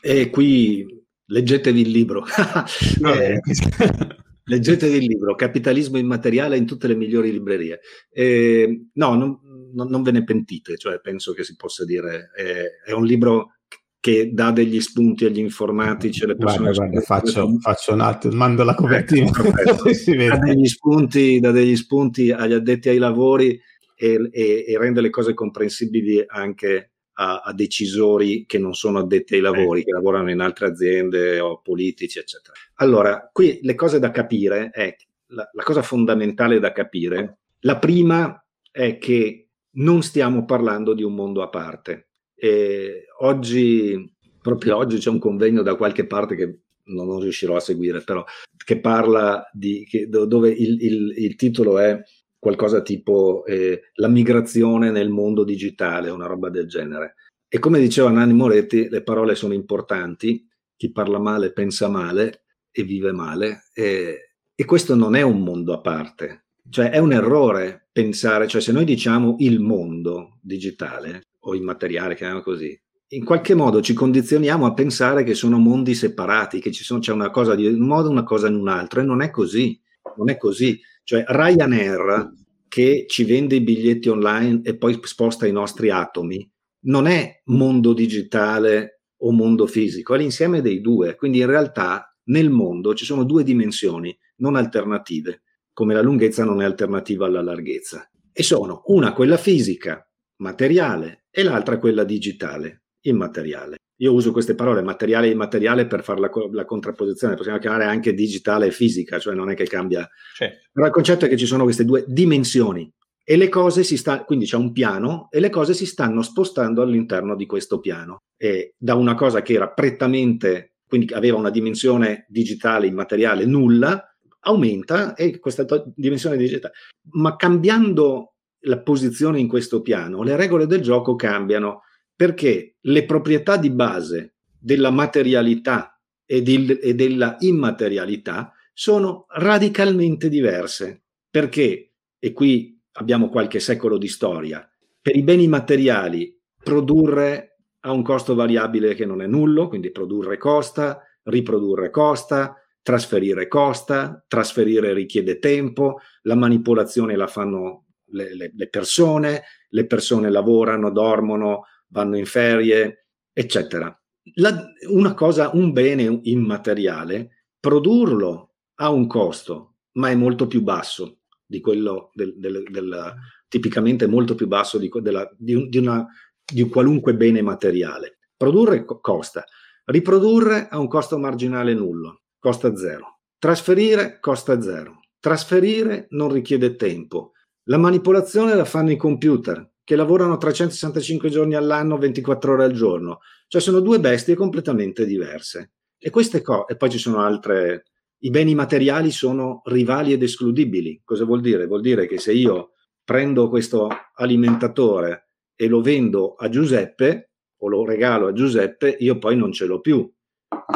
[0.00, 0.86] e qui
[1.26, 2.24] leggetevi il libro.
[3.04, 3.40] eh,
[4.44, 7.80] leggetevi il libro Capitalismo immateriale in tutte le migliori librerie.
[8.10, 9.38] Eh, no, non,
[9.72, 12.30] non, ve ne pentite, cioè penso che si possa dire.
[12.36, 13.52] Eh, è un libro
[14.00, 16.70] che dà degli spunti agli informatici, alle persone.
[16.72, 19.26] Guarda, guarda, faccio, faccio, un altro, mando la copertina.
[19.26, 19.42] Ecco,
[20.28, 23.60] dà, degli spunti, dà degli spunti agli addetti ai lavori
[23.96, 29.34] e, e, e rende le cose comprensibili anche a, a, decisori che non sono addetti
[29.34, 32.54] ai lavori, che lavorano in altre aziende o politici, eccetera.
[32.76, 34.94] Allora, qui le cose da capire è
[35.28, 37.38] la, la cosa fondamentale da capire.
[37.60, 42.10] La prima è che non stiamo parlando di un mondo a parte.
[42.34, 47.60] E oggi, proprio oggi c'è un convegno da qualche parte che non, non riuscirò a
[47.60, 48.24] seguire, però
[48.64, 52.00] che parla di che, dove il, il, il titolo è
[52.38, 57.14] qualcosa tipo eh, la migrazione nel mondo digitale, una roba del genere.
[57.48, 60.46] E come diceva Nanni Moretti, le parole sono importanti,
[60.76, 65.72] chi parla male pensa male e vive male, e, e questo non è un mondo
[65.72, 71.54] a parte, cioè è un errore pensare, cioè se noi diciamo il mondo digitale o
[71.54, 72.78] immateriale, chiamiamolo così,
[73.12, 77.30] in qualche modo ci condizioniamo a pensare che sono mondi separati, che sono, c'è una
[77.30, 79.80] cosa di un modo, una cosa in un altro, e non è così,
[80.18, 80.78] non è così.
[81.04, 82.32] Cioè Ryanair
[82.68, 86.48] che ci vende i biglietti online e poi sposta i nostri atomi,
[86.80, 91.14] non è mondo digitale o mondo fisico, è l'insieme dei due.
[91.16, 96.60] Quindi in realtà nel mondo ci sono due dimensioni non alternative, come la lunghezza non
[96.60, 98.08] è alternativa alla larghezza.
[98.32, 102.82] E sono una quella fisica, materiale, e l'altra quella digitale.
[103.02, 103.76] Immateriale.
[104.00, 108.14] Io uso queste parole materiale e immateriale per fare la, la, contrapposizione, possiamo chiamare anche
[108.14, 110.08] digitale e fisica, cioè non è che cambia.
[110.34, 110.68] Certo.
[110.72, 112.90] Però il concetto è che ci sono queste due dimensioni
[113.24, 116.80] e le cose si stanno, quindi c'è un piano e le cose si stanno spostando
[116.80, 118.22] all'interno di questo piano.
[118.36, 125.14] E da una cosa che era prettamente, quindi aveva una dimensione digitale, immateriale nulla, aumenta
[125.14, 126.74] e questa dimensione digitale.
[127.14, 131.82] Ma cambiando la posizione in questo piano, le regole del gioco cambiano
[132.18, 141.04] perché le proprietà di base della materialità e, di, e della immaterialità sono radicalmente diverse.
[141.30, 144.68] Perché, e qui abbiamo qualche secolo di storia,
[145.00, 150.38] per i beni materiali produrre ha un costo variabile che non è nullo, quindi produrre
[150.38, 158.68] costa, riprodurre costa, trasferire costa, trasferire richiede tempo, la manipolazione la fanno le, le, le
[158.68, 163.96] persone, le persone lavorano, dormono, vanno in ferie, eccetera.
[164.34, 171.20] La, una cosa, un bene immateriale, produrlo ha un costo, ma è molto più basso
[171.44, 173.14] di quello del, del, del
[173.48, 176.06] tipicamente molto più basso di, della, di, di, una,
[176.44, 178.18] di un qualunque bene materiale.
[178.36, 179.44] Produrre costa,
[179.86, 183.20] riprodurre ha un costo marginale nullo costa zero.
[183.38, 185.00] Trasferire costa zero.
[185.20, 187.32] Trasferire non richiede tempo.
[187.64, 193.20] La manipolazione la fanno i computer, che lavorano 365 giorni all'anno, 24 ore al giorno.
[193.46, 195.76] Cioè sono due bestie completamente diverse.
[195.96, 197.84] E queste cose, e poi ci sono altre,
[198.18, 201.00] i beni materiali sono rivali ed escludibili.
[201.02, 201.64] Cosa vuol dire?
[201.64, 202.72] Vuol dire che se io
[203.02, 209.36] prendo questo alimentatore e lo vendo a Giuseppe o lo regalo a Giuseppe, io poi
[209.36, 210.06] non ce l'ho più.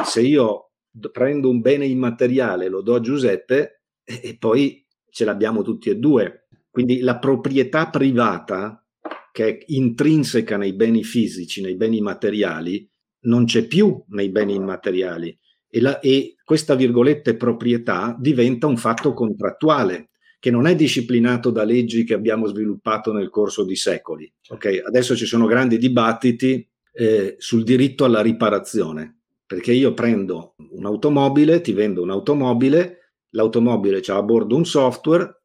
[0.06, 0.70] Se io
[1.12, 5.96] prendo un bene immateriale, lo do a Giuseppe e, e poi ce l'abbiamo tutti e
[5.96, 6.46] due.
[6.70, 8.81] Quindi la proprietà privata,
[9.32, 12.88] che è intrinseca nei beni fisici, nei beni materiali,
[13.22, 15.36] non c'è più nei beni immateriali.
[15.68, 21.64] E, la, e questa virgolette proprietà diventa un fatto contrattuale che non è disciplinato da
[21.64, 24.30] leggi che abbiamo sviluppato nel corso di secoli.
[24.48, 24.78] Okay?
[24.78, 31.74] Adesso ci sono grandi dibattiti eh, sul diritto alla riparazione perché io prendo un'automobile, ti
[31.74, 35.42] vendo un'automobile, l'automobile c'ha a bordo un software,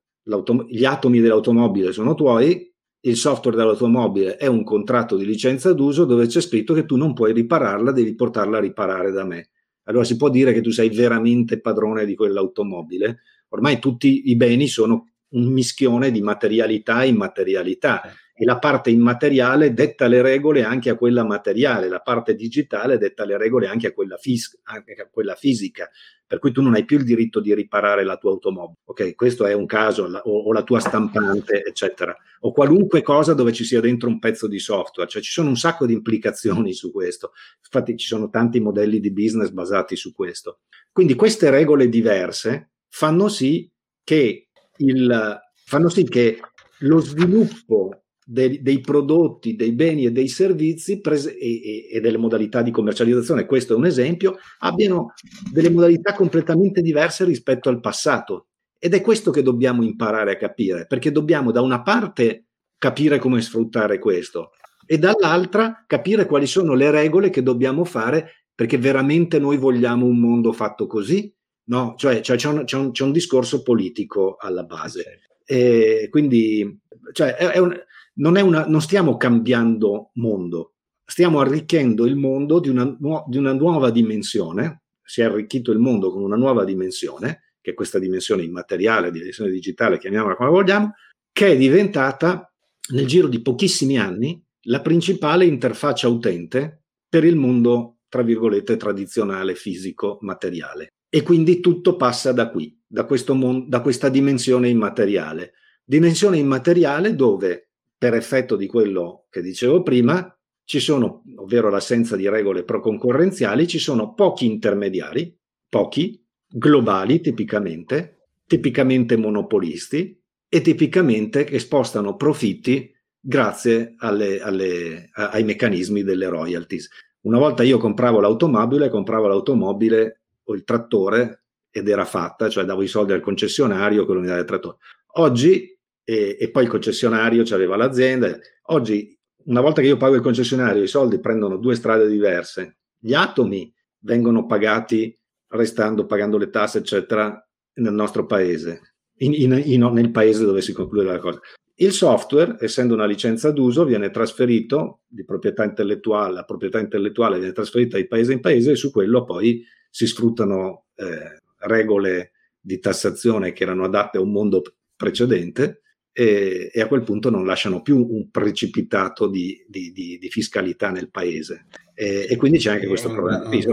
[0.69, 6.27] gli atomi dell'automobile sono tuoi, il software dell'automobile è un contratto di licenza d'uso dove
[6.27, 9.49] c'è scritto che tu non puoi ripararla, devi portarla a riparare da me.
[9.83, 13.19] Allora si può dire che tu sei veramente padrone di quell'automobile.
[13.49, 18.01] Ormai tutti i beni sono un mischione di materialità e immaterialità
[18.39, 23.25] e la parte immateriale detta le regole anche a quella materiale, la parte digitale detta
[23.25, 25.89] le regole anche a quella, fis- anche a quella fisica,
[26.27, 28.77] per cui tu non hai più il diritto di riparare la tua automobile.
[28.85, 33.33] Ok, questo è un caso, la, o, o, la tua stampante, eccetera, o qualunque cosa
[33.33, 36.73] dove ci sia dentro un pezzo di software, cioè ci sono un sacco di implicazioni
[36.73, 37.31] su questo.
[37.63, 40.59] Infatti ci sono tanti modelli di business basati su questo.
[40.91, 43.67] Quindi queste regole diverse fanno sì
[44.03, 46.39] che il, fanno sì che
[46.81, 52.61] lo sviluppo dei, dei, prodotti, dei beni e dei servizi prese, e, e, delle modalità
[52.61, 55.13] di commercializzazione, questo è un esempio, abbiano
[55.49, 58.47] delle modalità completamente diverse rispetto al passato.
[58.77, 63.41] Ed è questo che dobbiamo imparare a capire, perché dobbiamo da una parte capire come
[63.41, 64.51] sfruttare questo
[64.85, 70.19] e dall'altra capire quali sono le regole che dobbiamo fare perché veramente noi vogliamo un
[70.19, 71.33] mondo fatto così.
[71.69, 75.21] No, cioè, cioè c'è, un, c'è, un, c'è, un, discorso politico alla base.
[75.45, 76.79] E quindi
[77.11, 77.77] cioè, è, è un,
[78.17, 82.85] non, una, non stiamo cambiando mondo, stiamo arricchendo il mondo di una,
[83.27, 87.73] di una nuova dimensione, si è arricchito il mondo con una nuova dimensione, che è
[87.73, 90.93] questa dimensione immateriale, dimensione digitale, chiamiamola come vogliamo,
[91.31, 92.51] che è diventata
[92.91, 99.55] nel giro di pochissimi anni la principale interfaccia utente per il mondo, tra virgolette, tradizionale,
[99.55, 100.89] fisico, materiale.
[101.09, 105.53] E quindi tutto passa da qui, da, mon- da questa dimensione immateriale.
[105.85, 107.66] Dimensione immateriale dove
[107.97, 110.31] per effetto di quello che dicevo prima,
[110.63, 115.35] ci sono, ovvero l'assenza di regole pro-concorrenziali, ci sono pochi intermediari,
[115.69, 126.03] pochi, globali tipicamente, tipicamente monopolisti e tipicamente che spostano profitti grazie alle, alle, ai meccanismi
[126.03, 126.89] delle royalties.
[127.21, 132.83] Una volta io compravo l'automobile, compravo l'automobile o il trattore ed era fatta, cioè davo
[132.83, 134.77] i soldi al concessionario, quello mi dava il trattore.
[135.19, 135.76] Oggi
[136.09, 138.39] e, e poi il concessionario aveva l'azienda.
[138.67, 139.13] Oggi,
[139.47, 142.77] una volta che io pago il concessionario, i soldi prendono due strade diverse.
[142.97, 145.13] Gli atomi vengono pagati
[145.49, 150.71] restando, pagando le tasse, eccetera, nel nostro paese, in, in, in, nel paese dove si
[150.71, 151.41] conclude la cosa.
[151.75, 157.51] Il software, essendo una licenza d'uso, viene trasferito di proprietà intellettuale, la proprietà intellettuale viene
[157.51, 163.51] trasferita di paese in paese e su quello poi si sfruttano eh, regole di tassazione
[163.51, 164.61] che erano adatte a un mondo
[164.95, 165.81] precedente
[166.19, 170.89] e, e, a quel punto non lasciano più un precipitato di, di, di, di fiscalità
[170.89, 171.67] nel paese.
[171.93, 173.47] E, e, quindi c'è anche questo problema.
[173.51, 173.63] Sì,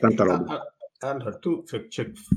[0.00, 0.74] tanta roba.
[0.98, 1.86] Allora, tu fai,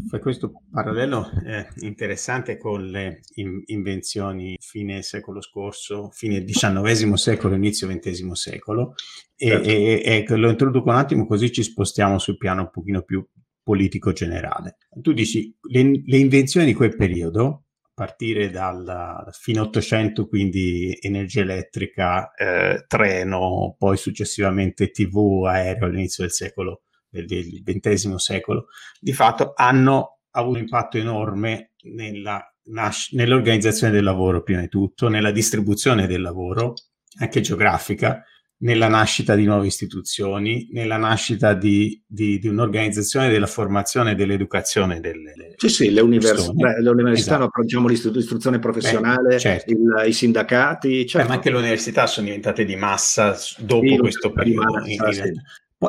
[0.07, 7.55] fai questo parallelo eh, interessante con le in, invenzioni fine secolo scorso, fine XIX secolo,
[7.55, 8.93] inizio XX secolo,
[9.35, 9.67] e, certo.
[9.67, 13.25] e, e, lo introduco un attimo così ci spostiamo sul piano un pochino più
[13.63, 14.77] politico generale.
[15.01, 17.64] Tu dici le, le invenzioni di quel periodo,
[17.95, 26.33] partire dal fine 800, quindi energia elettrica, eh, treno, poi successivamente TV, aereo all'inizio del
[26.33, 26.81] secolo
[27.23, 28.67] del XX secolo,
[28.99, 35.07] di fatto hanno avuto un impatto enorme nella, nas- nell'organizzazione del lavoro, prima di tutto,
[35.07, 36.73] nella distribuzione del lavoro,
[37.19, 38.21] anche geografica,
[38.57, 44.99] nella nascita di nuove istituzioni, nella nascita di, di, di un'organizzazione della formazione e dell'educazione
[44.99, 47.61] delle Sì, sì, le, univers- beh, le università, esatto.
[47.61, 49.71] diciamo l'istruzione professionale, beh, certo.
[49.71, 51.05] il, i sindacati.
[51.05, 51.17] Certo.
[51.17, 54.73] Beh, ma anche le università sono diventate di massa dopo sì, questo periodo.
[54.73, 55.33] Massa, sì.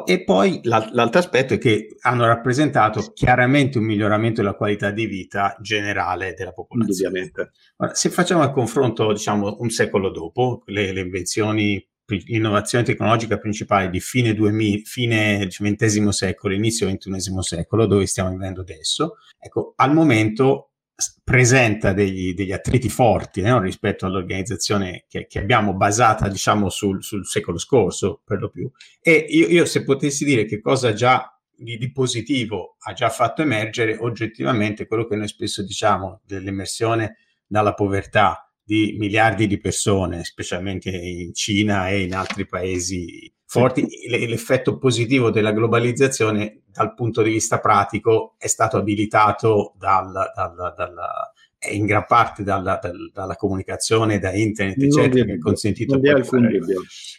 [0.04, 5.56] E poi l'altro aspetto è che hanno rappresentato chiaramente un miglioramento della qualità di vita
[5.62, 7.20] generale della popolazione.
[7.20, 7.52] Indubbiamente.
[7.76, 13.90] Ora, se facciamo il confronto, diciamo, un secolo dopo, le, le invenzioni, l'innovazione tecnologica principale
[13.90, 19.92] di fine, 2000, fine XX secolo, inizio XXI secolo, dove stiamo vivendo adesso, ecco, al
[19.92, 20.70] momento
[21.22, 23.60] presenta degli, degli attriti forti no?
[23.60, 28.70] rispetto all'organizzazione che, che abbiamo basata diciamo sul, sul, secolo scorso per lo più
[29.02, 33.42] e io, io se potessi dire che cosa già di, di, positivo ha già fatto
[33.42, 40.90] emergere oggettivamente quello che noi spesso diciamo dell'emersione dalla povertà di miliardi di persone specialmente
[40.90, 47.60] in Cina e in altri paesi forti, l'effetto positivo della globalizzazione dal punto di vista
[47.60, 50.94] pratico è stato abilitato dal, dal, dal,
[51.70, 52.80] in gran parte dalla,
[53.12, 56.10] dalla comunicazione, da internet, non eccetera, che ha consentito di.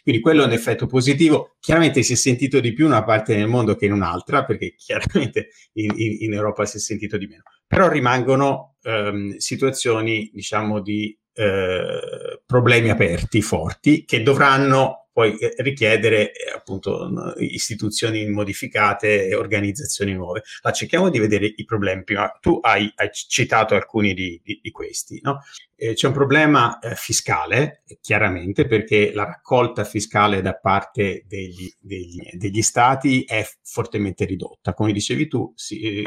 [0.02, 1.56] Quindi quello è un effetto positivo.
[1.60, 4.74] Chiaramente si è sentito di più in una parte del mondo che in un'altra, perché
[4.76, 7.42] chiaramente in, in, in Europa si è sentito di meno.
[7.66, 16.32] Però rimangono ehm, situazioni, diciamo, di eh, problemi aperti, forti, che dovranno poi eh, richiedere
[16.32, 20.42] eh, appunto istituzioni modificate e organizzazioni nuove.
[20.64, 22.28] Ma cerchiamo di vedere i problemi prima.
[22.40, 25.20] Tu hai, hai citato alcuni di, di, di questi.
[25.22, 25.42] No?
[25.76, 32.20] Eh, c'è un problema eh, fiscale, chiaramente, perché la raccolta fiscale da parte degli, degli,
[32.32, 34.74] degli stati è fortemente ridotta.
[34.74, 36.04] Come dicevi tu, si,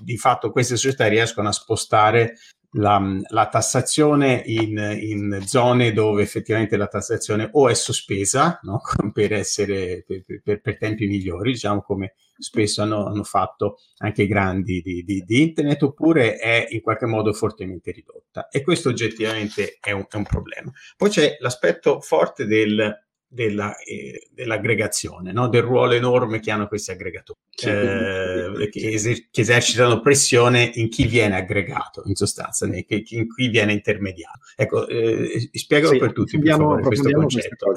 [0.00, 2.36] di fatto queste società riescono a spostare
[2.76, 8.80] la, la tassazione in, in, zone dove effettivamente la tassazione o è sospesa no?
[9.12, 14.26] per essere per, per, per, tempi migliori, diciamo come spesso hanno, hanno fatto anche i
[14.26, 18.48] grandi di, di, di, internet, oppure è in qualche modo fortemente ridotta.
[18.48, 20.70] E questo oggettivamente è un, è un problema.
[20.96, 25.48] Poi c'è l'aspetto forte del della, eh, dell'aggregazione, no?
[25.48, 30.88] del ruolo enorme che hanno questi aggregatori, sì, eh, che, eser- che, esercitano pressione in
[30.88, 34.40] chi viene aggregato, in sostanza, in chi viene intermediato.
[34.56, 37.74] Ecco, eh, spiegalo sì, per tutti, favore, questo concetto.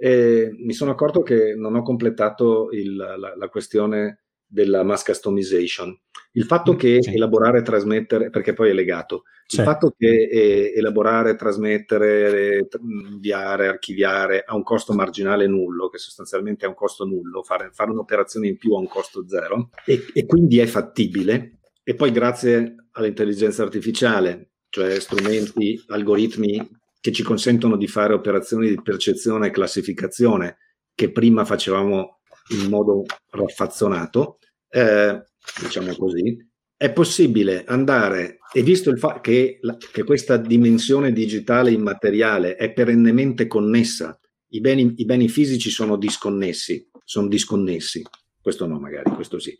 [0.00, 5.96] Eh, mi sono accorto che non ho completato il, la, la questione della mass customization.
[6.32, 7.14] Il fatto mm, che sì.
[7.14, 14.44] elaborare e trasmettere, perché poi è legato, il fatto che eh, elaborare, trasmettere, inviare, archiviare
[14.46, 18.58] ha un costo marginale nullo, che sostanzialmente è un costo nullo, fare, fare un'operazione in
[18.58, 21.60] più ha un costo zero e, e quindi è fattibile.
[21.82, 28.82] E poi grazie all'intelligenza artificiale, cioè strumenti, algoritmi che ci consentono di fare operazioni di
[28.82, 30.58] percezione e classificazione
[30.94, 32.17] che prima facevamo
[32.50, 34.38] in modo raffazzonato,
[34.70, 35.22] eh,
[35.62, 36.36] diciamo così,
[36.76, 39.58] è possibile andare, e visto il fatto che,
[39.92, 44.18] che, questa dimensione digitale immateriale è perennemente connessa,
[44.50, 48.02] i beni, i beni fisici sono disconnessi, sono disconnessi,
[48.40, 49.56] questo no magari, questo sì,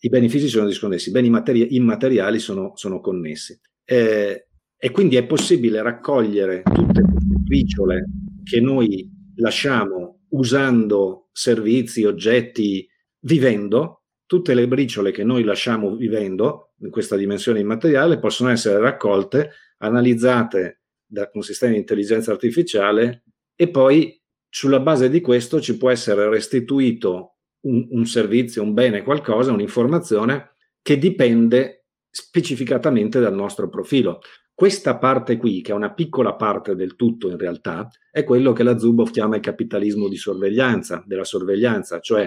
[0.00, 3.58] i beni fisici sono disconnessi, i beni materi- immateriali sono, sono connessi.
[3.84, 4.48] Eh,
[4.80, 8.04] e quindi è possibile raccogliere tutte queste briciole
[8.44, 12.88] che noi lasciamo usando servizi, oggetti,
[13.20, 19.52] vivendo, tutte le briciole che noi lasciamo vivendo in questa dimensione immateriale possono essere raccolte,
[19.78, 23.24] analizzate da un sistema di intelligenza artificiale
[23.56, 29.02] e poi sulla base di questo ci può essere restituito un, un servizio, un bene,
[29.02, 30.52] qualcosa, un'informazione
[30.82, 34.20] che dipende specificatamente dal nostro profilo.
[34.58, 38.64] Questa parte qui, che è una piccola parte del tutto in realtà, è quello che
[38.64, 42.22] la Zuboff chiama il capitalismo di sorveglianza, della sorveglianza, cioè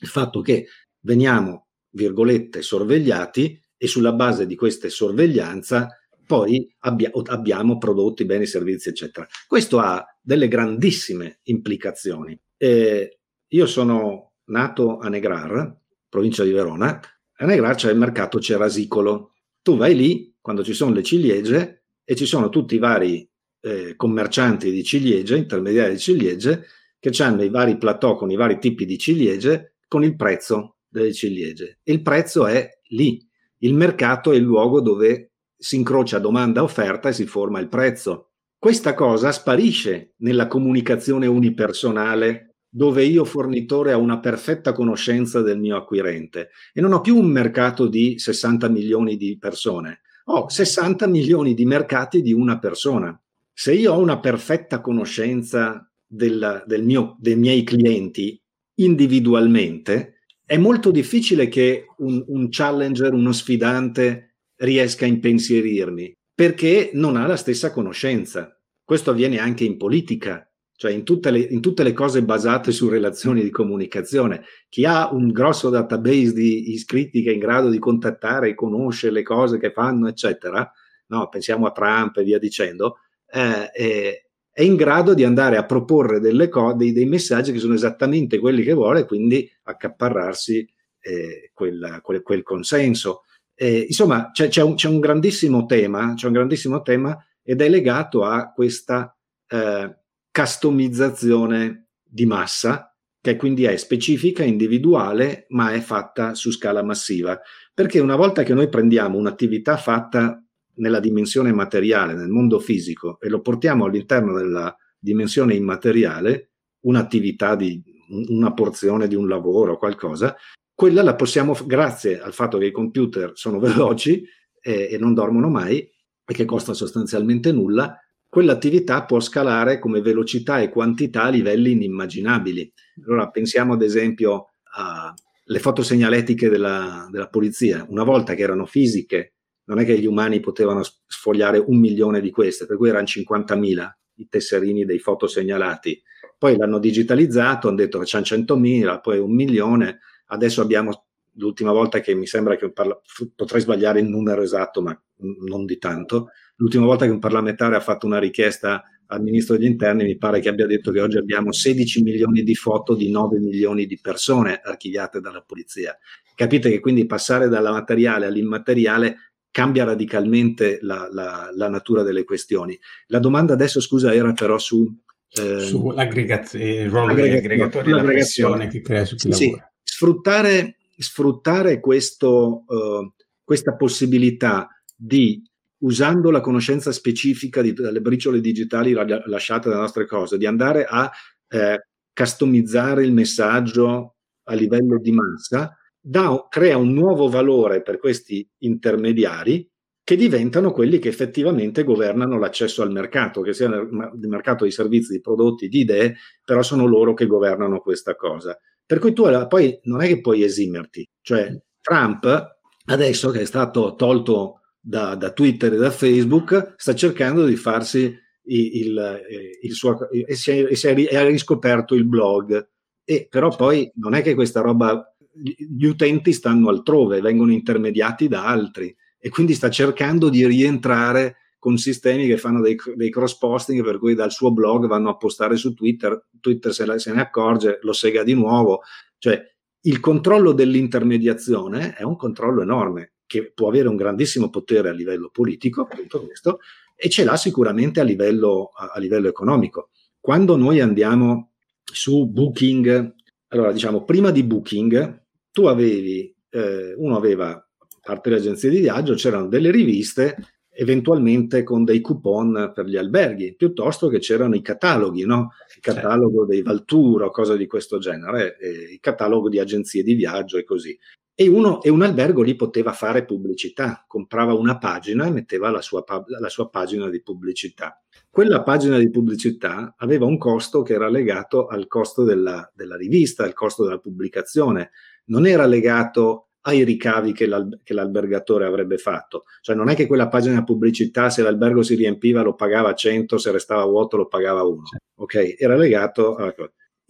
[0.00, 0.66] il fatto che
[1.02, 5.86] veniamo, virgolette, sorvegliati e sulla base di questa sorveglianza
[6.26, 9.24] poi abbia, abbiamo prodotti, beni, servizi, eccetera.
[9.46, 12.36] Questo ha delle grandissime implicazioni.
[12.56, 15.76] Eh, io sono nato a Negrar,
[16.08, 17.00] provincia di Verona,
[17.36, 19.34] a Negrar c'è il mercato cerasicolo.
[19.62, 23.30] Tu vai lì quando ci sono le ciliegie e ci sono tutti i vari
[23.60, 26.64] eh, commercianti di ciliegie, intermediari di ciliegie,
[26.98, 31.12] che hanno i vari plateau con i vari tipi di ciliegie con il prezzo delle
[31.12, 31.80] ciliegie.
[31.82, 33.22] Il prezzo è lì.
[33.58, 38.30] Il mercato è il luogo dove si incrocia domanda offerta e si forma il prezzo.
[38.56, 45.76] Questa cosa sparisce nella comunicazione unipersonale dove io fornitore ho una perfetta conoscenza del mio
[45.76, 51.54] acquirente e non ho più un mercato di 60 milioni di persone, ho 60 milioni
[51.54, 53.18] di mercati di una persona.
[53.52, 58.40] Se io ho una perfetta conoscenza del, del mio, dei miei clienti
[58.76, 67.16] individualmente, è molto difficile che un, un challenger, uno sfidante riesca a impensierirmi perché non
[67.16, 68.56] ha la stessa conoscenza.
[68.84, 70.47] Questo avviene anche in politica
[70.78, 74.44] cioè in tutte, le, in tutte, le, cose basate su relazioni di comunicazione.
[74.68, 79.10] Chi ha un grosso database di iscritti che è in grado di contattare e conosce
[79.10, 80.70] le cose che fanno, eccetera,
[81.08, 85.66] no, pensiamo a Trump e via dicendo, eh, è, è, in grado di andare a
[85.66, 90.64] proporre delle co- dei, dei, messaggi che sono esattamente quelli che vuole, quindi accaparrarsi
[91.00, 93.24] eh, quel, quel, quel, consenso.
[93.52, 97.68] Eh, insomma, c'è, c'è, un, c'è, un, grandissimo tema, c'è un grandissimo tema ed è
[97.68, 99.12] legato a questa
[99.48, 99.97] eh,
[100.38, 107.40] customizzazione di massa, che quindi è specifica, individuale, ma è fatta su scala massiva.
[107.74, 110.40] Perché una volta che noi prendiamo un'attività fatta
[110.76, 117.82] nella dimensione materiale, nel mondo fisico, e lo portiamo all'interno della dimensione immateriale, un'attività di
[118.28, 120.36] una porzione di un lavoro, qualcosa,
[120.72, 124.24] quella la possiamo, grazie al fatto che i computer sono veloci
[124.60, 130.60] e, e non dormono mai e che costa sostanzialmente nulla, quell'attività può scalare come velocità
[130.60, 132.72] e quantità a livelli inimmaginabili.
[133.06, 137.86] Allora pensiamo ad esempio alle fotosegnaletiche della, della polizia.
[137.88, 142.30] Una volta che erano fisiche, non è che gli umani potevano sfogliare un milione di
[142.30, 146.02] queste, per cui erano 50.000 i tesserini dei fotosegnalati.
[146.36, 150.00] Poi l'hanno digitalizzato, hanno detto c'è 100.000, poi un milione.
[150.26, 152.98] Adesso abbiamo, l'ultima volta che mi sembra che parla,
[153.34, 155.00] potrei sbagliare il numero esatto, ma
[155.46, 156.28] non di tanto,
[156.58, 160.40] L'ultima volta che un parlamentare ha fatto una richiesta al ministro degli interni mi pare
[160.40, 164.60] che abbia detto che oggi abbiamo 16 milioni di foto di 9 milioni di persone
[164.62, 165.96] archiviate dalla polizia.
[166.34, 172.78] Capite che quindi passare dalla materiale all'immateriale cambia radicalmente la, la, la natura delle questioni.
[173.06, 174.86] La domanda adesso, scusa, era però su...
[175.30, 179.72] Eh, Sull'aggregazione, il ruolo degli aggregatori la pressione che crea su chi sì, lavora.
[179.82, 185.42] Sfruttare, sfruttare questo, uh, questa possibilità di
[185.78, 191.10] usando la conoscenza specifica di, delle briciole digitali lasciate dalle nostre cose, di andare a
[191.48, 198.46] eh, customizzare il messaggio a livello di massa, da, crea un nuovo valore per questi
[198.58, 199.68] intermediari
[200.02, 205.12] che diventano quelli che effettivamente governano l'accesso al mercato, che sia il mercato di servizi,
[205.12, 208.58] di prodotti, di idee, però sono loro che governano questa cosa.
[208.86, 212.56] Per cui tu poi non è che puoi esimerti, cioè Trump
[212.86, 214.57] adesso che è stato tolto
[214.88, 218.04] da, da, Twitter e da Facebook, sta cercando di farsi
[218.44, 219.20] il, il,
[219.60, 222.68] il suo e, si è, si è, ha riscoperto il blog.
[223.04, 228.46] E però poi non è che questa roba, gli utenti stanno altrove, vengono intermediati da
[228.46, 233.84] altri e quindi sta cercando di rientrare con sistemi che fanno dei, dei cross posting
[233.84, 237.20] per cui dal suo blog vanno a postare su Twitter, Twitter se, la, se ne
[237.20, 238.80] accorge, lo sega di nuovo.
[239.18, 239.38] Cioè
[239.82, 245.28] il controllo dell'intermediazione è un controllo enorme che può avere un grandissimo potere a livello
[245.30, 246.60] politico, appunto questo,
[246.96, 249.90] e ce l'ha sicuramente a livello, a, a livello economico.
[250.18, 251.52] Quando noi andiamo
[251.84, 253.14] su Booking,
[253.48, 255.22] allora diciamo, prima di Booking,
[255.52, 260.36] tu avevi, eh, uno aveva, a parte le agenzie di viaggio, c'erano delle riviste
[260.80, 265.50] eventualmente con dei coupon per gli alberghi, piuttosto che c'erano i cataloghi, no?
[265.74, 270.56] il catalogo dei Valturo, cose di questo genere, eh, il catalogo di agenzie di viaggio
[270.56, 270.96] e così.
[271.40, 275.80] E, uno, e un albergo lì poteva fare pubblicità, comprava una pagina e metteva la
[275.80, 278.02] sua, la sua pagina di pubblicità.
[278.28, 283.44] Quella pagina di pubblicità aveva un costo che era legato al costo della, della rivista,
[283.44, 284.90] al costo della pubblicazione,
[285.26, 289.44] non era legato ai ricavi che, l'al- che, l'albergatore avrebbe fatto.
[289.60, 293.52] Cioè non è che quella pagina pubblicità, se l'albergo si riempiva lo pagava 100, se
[293.52, 294.82] restava vuoto lo pagava 1.
[295.20, 295.54] Ok?
[295.56, 296.52] Era legato a...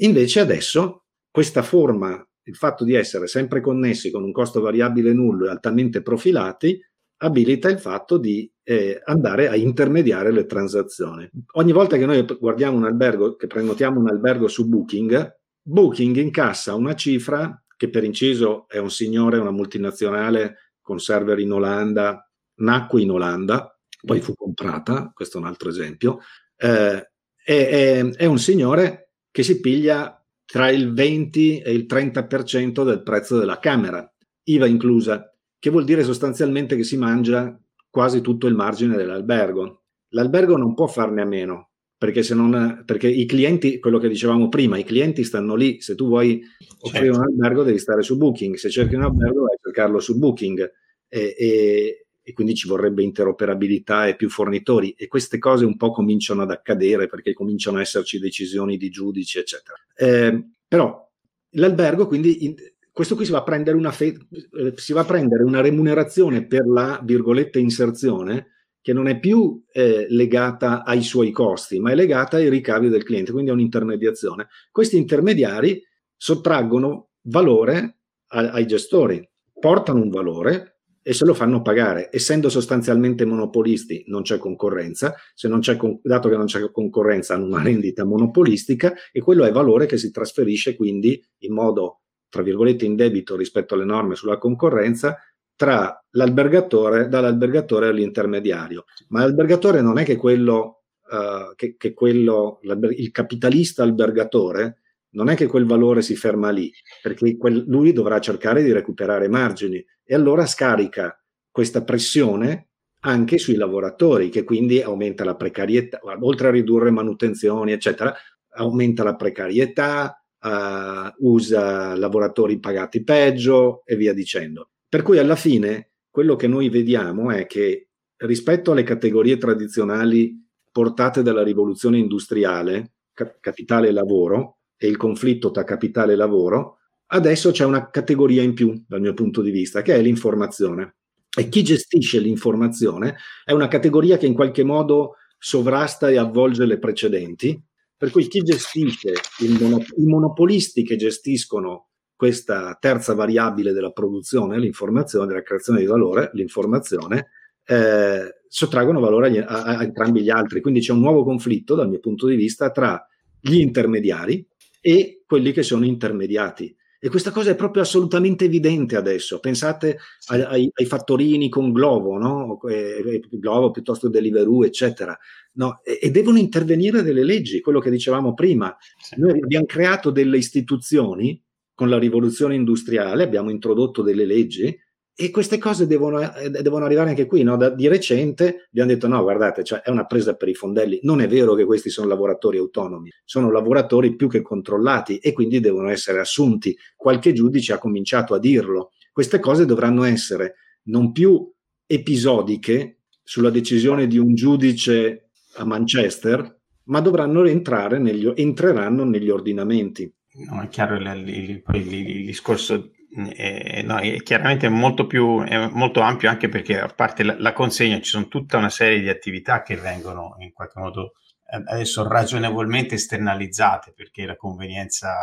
[0.01, 5.47] Invece adesso questa forma, il fatto di essere sempre connessi con un costo variabile nullo
[5.47, 6.81] e altamente profilati,
[7.19, 11.29] abilita il fatto di eh, andare a intermediare le transazioni.
[11.53, 16.75] Ogni volta che noi guardiamo un albergo, che prenotiamo un albergo su Booking, Booking incassa
[16.75, 22.27] una cifra che per inciso è un signore, una multinazionale con server in Olanda,
[22.61, 26.21] nacque in Olanda, poi fu comprata, questo è un altro esempio,
[26.57, 27.11] eh,
[27.45, 30.18] è, è, è un signore che si piglia
[30.51, 34.11] tra il 20 e il 30% del prezzo della camera,
[34.45, 39.83] IVA inclusa, che vuol dire sostanzialmente che si mangia quasi tutto il margine dell'albergo.
[40.13, 44.49] L'albergo non può farne a meno, perché, se non, perché i clienti, quello che dicevamo
[44.49, 46.41] prima, i clienti stanno lì, se tu vuoi
[46.81, 47.21] offrire certo.
[47.21, 50.73] un albergo devi stare su Booking, se cerchi un albergo devi cercarlo su Booking
[51.09, 55.91] e, e, e, quindi ci vorrebbe interoperabilità e più fornitori e queste cose un po'
[55.91, 59.77] cominciano ad accadere perché cominciano a esserci decisioni di giudici, eccetera.
[59.95, 61.11] Eh, però
[61.51, 62.45] l'albergo quindi...
[62.45, 62.55] In,
[62.99, 66.45] questo qui si va, a prendere una fe- eh, si va a prendere una remunerazione
[66.49, 68.49] per la virgolette inserzione
[68.81, 73.05] che non è più eh, legata ai suoi costi, ma è legata ai ricavi del
[73.05, 74.49] cliente, quindi è un'intermediazione.
[74.73, 75.81] Questi intermediari
[76.17, 77.99] sottraggono valore
[78.29, 79.25] a, ai gestori,
[79.61, 80.78] portano un valore
[81.09, 82.11] e se lo fanno pagare.
[82.13, 87.63] Essendo sostanzialmente monopolisti, non c'è concorrenza, c'è con- dato che non c'è concorrenza hanno una
[87.63, 92.95] rendita monopolistica e quello è valore che si trasferisce quindi in modo tra virgolette in
[92.95, 95.17] debito rispetto alle norme sulla concorrenza
[95.57, 98.85] tra l'albergatore, dall'albergatore all'intermediario.
[99.09, 104.83] Ma l'albergatore non è che quello, uh, che, che quello il capitalista albergatore,
[105.19, 109.27] non è che quel valore si ferma lì, perché quel, lui dovrà cercare di recuperare
[109.27, 112.69] margini e allora scarica questa pressione
[113.01, 118.15] anche sui lavoratori, che quindi aumenta la precarietà, oltre a ridurre manutenzioni, eccetera,
[118.51, 124.71] aumenta la precarietà, uh, usa lavoratori pagati peggio e via dicendo.
[124.89, 127.89] Per cui alla fine quello che noi vediamo è che
[128.19, 135.51] rispetto alle categorie tradizionali portate dalla rivoluzione industriale, cap- capitale e lavoro, e il conflitto
[135.51, 139.83] tra capitale e lavoro, adesso c'è una categoria in più dal mio punto di vista,
[139.83, 140.95] che è l'informazione.
[141.37, 146.79] E chi gestisce l'informazione è una categoria che in qualche modo sovrasta e avvolge le
[146.79, 147.61] precedenti,
[147.97, 149.13] per cui chi gestisce,
[149.61, 156.31] mono- i monopolisti che gestiscono questa terza variabile della produzione, l'informazione, della creazione di valore,
[156.33, 157.29] l'informazione,
[157.65, 160.61] eh, sottraggono valore agli, a, a, entrambi gli altri.
[160.61, 163.05] Quindi c'è un nuovo conflitto, dal mio punto di vista, tra
[163.41, 164.45] gli intermediari
[164.81, 166.75] e quelli che sono intermediati.
[167.01, 169.39] E questa cosa è proprio assolutamente evidente adesso.
[169.39, 169.99] Pensate
[170.29, 172.61] ai, ai, ai fattorini con Glovo, no?
[172.69, 175.17] e, Glovo piuttosto Deliveroo, eccetera.
[175.55, 175.81] No?
[175.85, 178.77] E, e, devono intervenire delle leggi, quello che dicevamo prima.
[179.01, 179.21] Sì.
[179.21, 181.41] Noi abbiamo creato delle istituzioni
[181.79, 184.77] con la rivoluzione industriale abbiamo introdotto delle leggi
[185.21, 187.43] e queste cose devono, eh, devono arrivare anche qui.
[187.43, 187.57] No?
[187.57, 191.01] Da, di recente abbiamo detto: no, guardate, cioè, è una presa per i fondelli.
[191.03, 195.59] Non è vero che questi sono lavoratori autonomi, sono lavoratori più che controllati e quindi
[195.59, 196.79] devono essere assunti.
[196.95, 198.93] Qualche giudice ha cominciato a dirlo.
[199.11, 200.55] Queste cose dovranno essere
[200.85, 201.53] non più
[201.85, 210.09] episodiche sulla decisione di un giudice a Manchester, ma dovranno entrare negli, entreranno negli ordinamenti.
[210.49, 212.93] No, è chiaro il, il, il, il discorso
[213.35, 217.97] è, no, è chiaramente molto più molto ampio anche perché a parte la, la, consegna
[217.97, 221.15] ci sono tutta una serie di attività che vengono in qualche modo
[221.51, 225.15] eh, adesso ragionevolmente esternalizzate perché la convenienza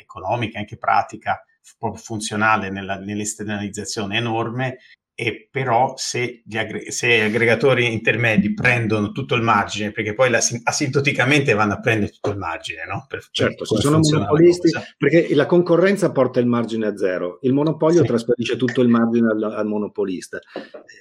[0.00, 1.44] economica anche pratica
[1.78, 4.78] proprio funzionale nella, nell'esternalizzazione è enorme
[5.16, 10.28] e però se gli, aggre- se gli, aggregatori intermedi prendono tutto il margine, perché poi
[10.28, 13.06] la, asintoticamente vanno a prendere tutto il margine, no?
[13.08, 18.00] Per, certo, se sono monopolisti, perché la concorrenza porta il margine a zero, il monopolio
[18.00, 18.06] sì.
[18.06, 20.40] trasferisce tutto il margine al, al monopolista.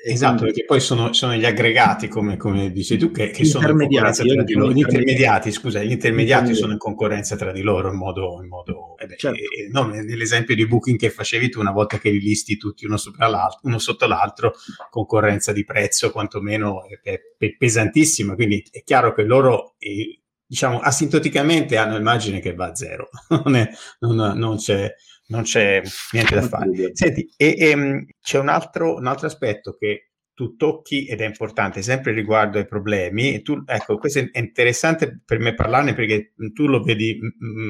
[0.05, 0.53] Esatto, quindi...
[0.53, 4.23] perché poi sono, sono, gli aggregati, come, come dici tu, che, che sono in concorrenza
[4.23, 4.71] tra di loro.
[4.71, 8.39] Gli intermediati, scusa, gli intermediati sono in concorrenza tra di loro in modo...
[8.41, 9.39] In modo eh beh, certo.
[9.39, 12.97] eh, no, nell'esempio di Booking che facevi tu, una volta che li listi tutti uno
[12.97, 14.53] sopra l'altro, uno sotto sotto l'altro,
[14.89, 16.99] concorrenza di prezzo quantomeno è,
[17.37, 22.67] è pesantissima, quindi è chiaro che loro, eh, diciamo, asintoticamente hanno il margine che va
[22.67, 24.93] a zero, non, è, non, non c'è
[25.25, 25.81] non c'è
[26.11, 26.91] niente da fare.
[26.93, 31.81] Senti, e, e, c'è un altro, un altro, aspetto che tu tocchi ed è importante
[31.81, 33.33] sempre riguardo ai problemi.
[33.33, 37.19] E tu, ecco, questo è interessante per me parlarne perché tu lo vedi,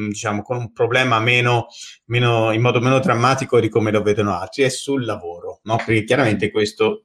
[0.08, 1.68] diciamo, con un problema meno,
[2.06, 5.76] meno, in modo meno drammatico di come lo vedono altri, è sul lavoro, no?
[5.78, 7.02] Perché chiaramente questo,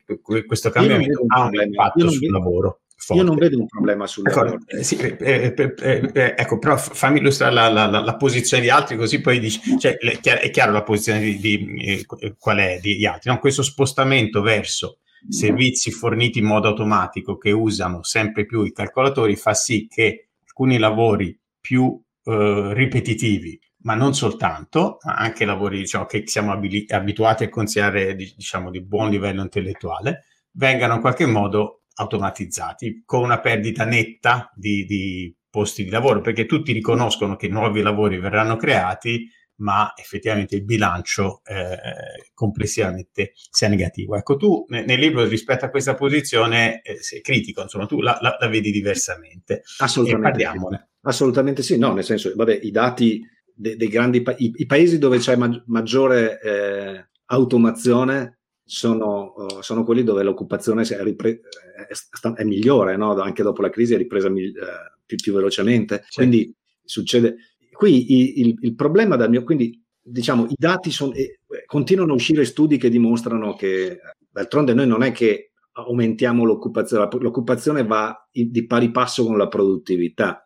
[0.46, 2.80] questo cambiamento ha un impatto sul vedo, lavoro.
[3.00, 3.22] Forte.
[3.22, 4.62] Io non vedo un problema sul ecco, lavoro.
[4.66, 8.62] Eh, sì, eh, eh, eh, eh, ecco, però fammi illustrare la, la, la, la, posizione
[8.62, 12.06] di altri, così poi dici, cioè, è chiaro la posizione di, di
[12.36, 13.38] qual è di, di altri, no?
[13.38, 14.98] questo spostamento verso
[15.28, 20.78] servizi forniti in modo automatico che usano sempre più i calcolatori fa sì che alcuni
[20.78, 27.44] lavori più eh, ripetitivi, ma non soltanto, ma anche lavori diciamo, che siamo abili- abituati
[27.44, 33.84] a considerare diciamo, di buon livello intellettuale, vengano in qualche modo automatizzati con una perdita
[33.84, 39.28] netta di, di posti di lavoro, perché tutti riconoscono che nuovi lavori verranno creati,
[39.58, 44.16] ma effettivamente il bilancio eh, complessivamente sia negativo.
[44.16, 48.18] Ecco, tu nel, nel libro rispetto a questa posizione eh, sei critico, insomma, tu la,
[48.20, 49.62] la, la vedi diversamente.
[49.78, 50.40] Assolutamente.
[50.40, 50.86] Sì.
[51.02, 53.22] Assolutamente sì, no, nel senso, vabbè, i dati
[53.54, 59.60] dei, dei grandi pa- i, i, paesi dove c'è ma- maggiore eh, automazione sono, uh,
[59.62, 61.40] sono, quelli dove l'occupazione è, ripre-
[61.88, 63.14] è, è migliore, no?
[63.18, 66.04] anche dopo la crisi è ripresa mi- uh, più, più, velocemente.
[66.08, 66.16] Sì.
[66.16, 66.54] Quindi
[66.84, 67.36] succede,
[67.78, 72.44] Qui il, il problema dal mio, quindi diciamo i dati sono, eh, continuano a uscire
[72.44, 78.90] studi che dimostrano che d'altronde noi non è che aumentiamo l'occupazione, l'occupazione va di pari
[78.90, 80.42] passo con la produttività.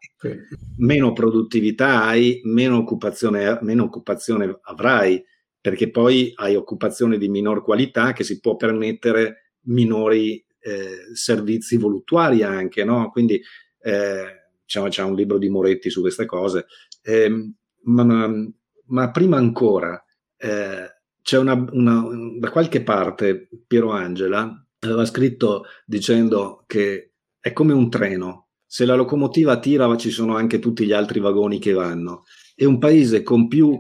[0.76, 5.24] Meno produttività hai, meno occupazione, meno occupazione avrai,
[5.58, 12.42] perché poi hai occupazione di minor qualità che si può permettere minori eh, servizi voluttuari
[12.42, 13.10] anche, no?
[13.10, 13.40] Quindi
[13.80, 14.24] eh,
[14.64, 16.66] diciamo, c'è un libro di Moretti su queste cose,
[17.02, 17.52] eh,
[17.84, 18.30] ma,
[18.86, 20.02] ma, prima ancora
[20.36, 20.86] eh,
[21.20, 22.04] c'è una, una,
[22.38, 28.94] da qualche parte Piero Angela aveva scritto dicendo che è come un treno, se la
[28.94, 32.24] locomotiva tira ci sono anche tutti gli altri vagoni che vanno.
[32.54, 33.78] E un paese con più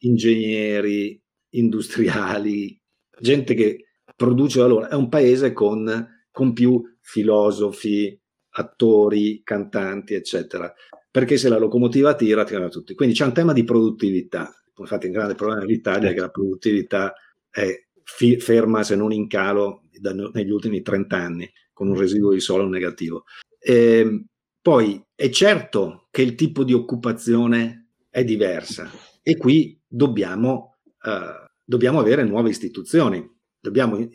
[0.00, 2.80] ingegneri, industriali,
[3.20, 3.84] gente che
[4.16, 10.72] produce valore, è un paese con, con più filosofi, attori, cantanti, eccetera.
[11.10, 12.94] Perché se la locomotiva tira, tirano tutti.
[12.94, 14.52] Quindi c'è un tema di produttività.
[14.76, 17.14] Infatti, un grande problema dell'Italia è che la produttività
[17.50, 22.32] è fi- ferma, se non in calo, da, negli ultimi 30 anni, con un residuo
[22.32, 23.24] di solo negativo.
[23.58, 24.24] E, ehm,
[24.60, 28.90] poi è certo che il tipo di occupazione è diversa
[29.22, 34.10] e qui dobbiamo, uh, dobbiamo avere nuove istituzioni dobbiamo, eh,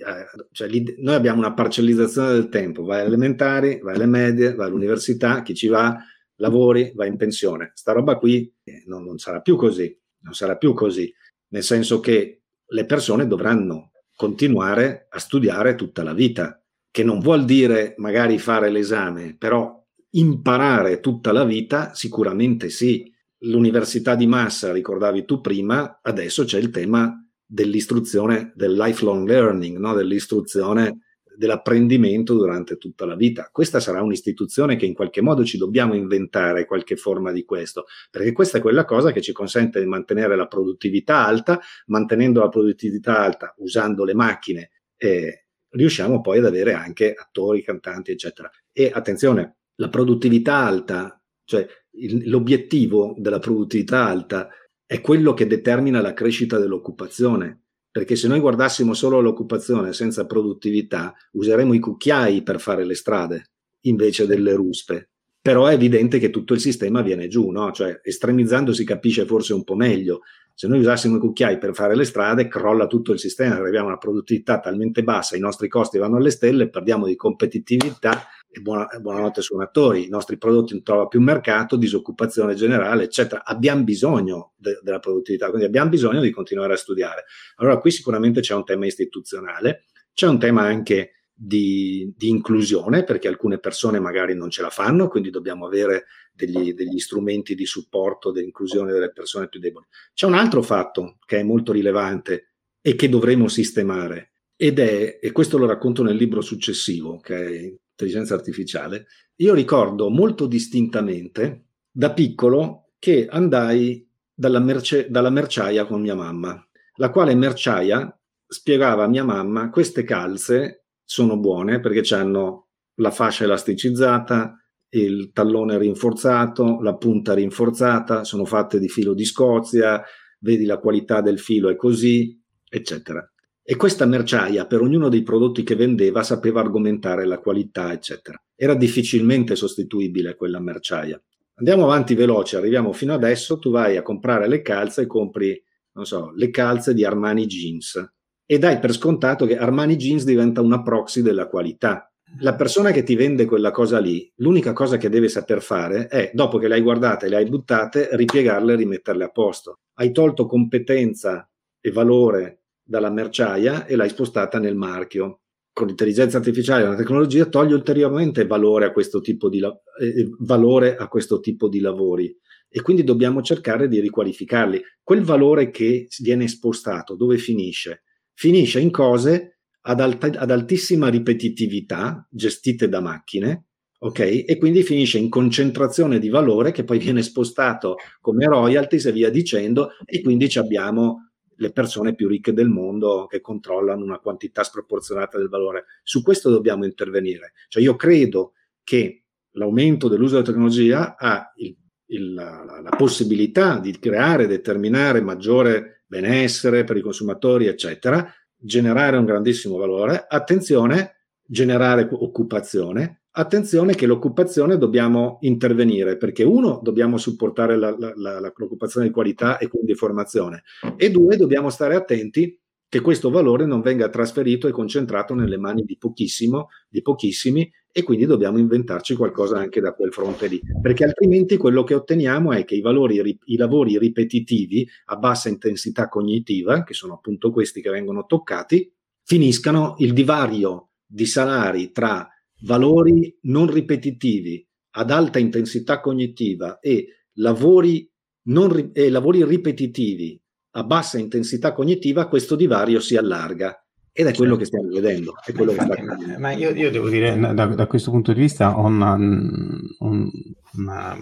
[0.52, 5.42] cioè, noi abbiamo una parcellizzazione del tempo, vai alle elementari, vai alle medie, vai all'università,
[5.42, 5.98] chi ci va,
[6.38, 7.72] lavori, vai in pensione.
[7.74, 11.14] Sta roba qui eh, non, non sarà più così, non sarà più così,
[11.50, 17.46] nel senso che le persone dovranno continuare a studiare tutta la vita, che non vuol
[17.46, 19.82] dire magari fare l'esame, però
[20.12, 23.12] imparare tutta la vita sicuramente sì.
[23.44, 27.14] L'università di massa, ricordavi tu prima, adesso c'è il tema
[27.46, 29.94] dell'istruzione, del lifelong learning, no?
[29.94, 31.00] dell'istruzione,
[31.36, 33.50] dell'apprendimento durante tutta la vita.
[33.52, 38.32] Questa sarà un'istituzione che in qualche modo ci dobbiamo inventare qualche forma di questo, perché
[38.32, 43.20] questa è quella cosa che ci consente di mantenere la produttività alta, mantenendo la produttività
[43.20, 48.50] alta usando le macchine, eh, riusciamo poi ad avere anche attori, cantanti, eccetera.
[48.72, 54.50] E attenzione, la produttività alta, cioè il, l'obiettivo della produttività alta
[54.86, 57.63] è quello che determina la crescita dell'occupazione.
[57.94, 63.52] Perché se noi guardassimo solo l'occupazione senza produttività, useremo i cucchiai per fare le strade
[63.82, 65.10] invece delle ruspe.
[65.40, 67.72] Però è evidente che tutto il sistema viene giù, no?
[67.72, 70.22] Cioè, estremizzando si capisce forse un po' meglio.
[70.56, 73.90] Se noi usassimo i cucchiai per fare le strade, crolla tutto il sistema, arriviamo a
[73.90, 78.24] una produttività talmente bassa, i nostri costi vanno alle stelle, perdiamo di competitività
[78.56, 83.44] e buona, buonanotte suonatori, i nostri prodotti non trovano più mercato, disoccupazione generale, eccetera.
[83.44, 87.24] Abbiamo bisogno de, della produttività, quindi abbiamo bisogno di continuare a studiare.
[87.56, 93.28] Allora qui sicuramente c'è un tema istituzionale, c'è un tema anche di, di inclusione, perché
[93.28, 98.32] alcune persone magari non ce la fanno, quindi dobbiamo avere degli, degli strumenti di supporto
[98.32, 99.88] dell'inclusione delle persone più deboli.
[100.14, 105.32] C'è un altro fatto che è molto rilevante e che dovremo sistemare, ed è, e
[105.32, 109.06] questo lo racconto nel libro successivo, che intelligenza artificiale,
[109.38, 116.62] io ricordo molto distintamente da piccolo che andai dalla, merce, dalla merciaia con mia mamma,
[116.96, 123.44] la quale merciaia spiegava a mia mamma queste calze sono buone perché hanno la fascia
[123.44, 124.58] elasticizzata,
[124.90, 130.04] il tallone rinforzato, la punta rinforzata, sono fatte di filo di Scozia,
[130.40, 132.40] vedi la qualità del filo è così,
[132.70, 133.28] eccetera.
[133.66, 138.42] E questa merciaia per ognuno dei prodotti che vendeva sapeva argomentare la qualità, eccetera.
[138.56, 141.22] Era difficilmente sostituibile quella merciaia.
[141.56, 145.62] Andiamo avanti veloce, arriviamo fino adesso, tu vai a comprare le calze e compri,
[145.94, 148.14] non so, le calze di Armani Jeans
[148.46, 152.12] e dai per scontato che Armani Jeans diventa una proxy della qualità.
[152.40, 156.32] La persona che ti vende quella cosa lì, l'unica cosa che deve saper fare è,
[156.34, 159.80] dopo che le hai guardate e le hai buttate, ripiegarle e rimetterle a posto.
[159.94, 161.48] Hai tolto competenza
[161.80, 165.40] e valore dalla merciaia e l'hai spostata nel marchio.
[165.72, 170.96] Con l'intelligenza artificiale e la tecnologia toglie ulteriormente valore a questo tipo di, eh, valore
[170.96, 172.36] a questo tipo di lavori
[172.76, 174.82] e quindi dobbiamo cercare di riqualificarli.
[175.04, 178.04] Quel valore che viene spostato, dove finisce?
[178.34, 183.68] Finisce in cose ad, alta, ad altissima ripetitività, gestite da macchine,
[184.00, 184.46] ok?
[184.48, 189.30] E quindi finisce in concentrazione di valore che poi viene spostato come royalties e via
[189.30, 191.33] dicendo, e quindi abbiamo
[191.64, 195.86] le persone più ricche del mondo che controllano una quantità sproporzionata del valore.
[196.04, 197.54] Su questo dobbiamo intervenire.
[197.70, 198.54] Cioè io credo
[198.84, 201.76] che l'aumento dell'uso della tecnologia ha il,
[202.08, 209.26] il, la, la, possibilità di creare, determinare maggiore benessere per i consumatori, eccetera, generare un
[209.26, 210.26] grandissimo valore.
[210.28, 218.54] Attenzione, generare occupazione, attenzione che l'occupazione dobbiamo intervenire perché uno dobbiamo supportare la, la, la,
[218.56, 220.64] l'occupazione di qualità e quindi formazione
[220.98, 225.82] e due dobbiamo stare attenti che questo valore non venga trasferito e concentrato nelle mani
[225.84, 231.04] di pochissimo, di pochissimi e quindi dobbiamo inventarci qualcosa anche da quel fronte lì, perché
[231.04, 236.84] altrimenti quello che otteniamo è che i, valori, i lavori ripetitivi a bassa intensità cognitiva,
[236.84, 238.92] che sono appunto questi che vengono toccati,
[239.24, 242.28] finiscano il divario di salari tra
[242.64, 248.10] valori non ripetitivi ad alta intensità cognitiva e lavori,
[248.48, 250.40] non, e lavori ripetitivi
[250.76, 253.78] a bassa intensità cognitiva, questo divario si allarga.
[254.16, 255.32] Ed è quello che stiamo vedendo.
[255.32, 258.86] Infatti, che sta ma io, io, devo dire, da, da, questo punto di vista, ho
[258.86, 260.32] una, un,
[260.74, 261.18] una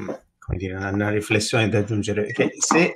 [0.58, 2.96] dire, una, una, riflessione da aggiungere, che se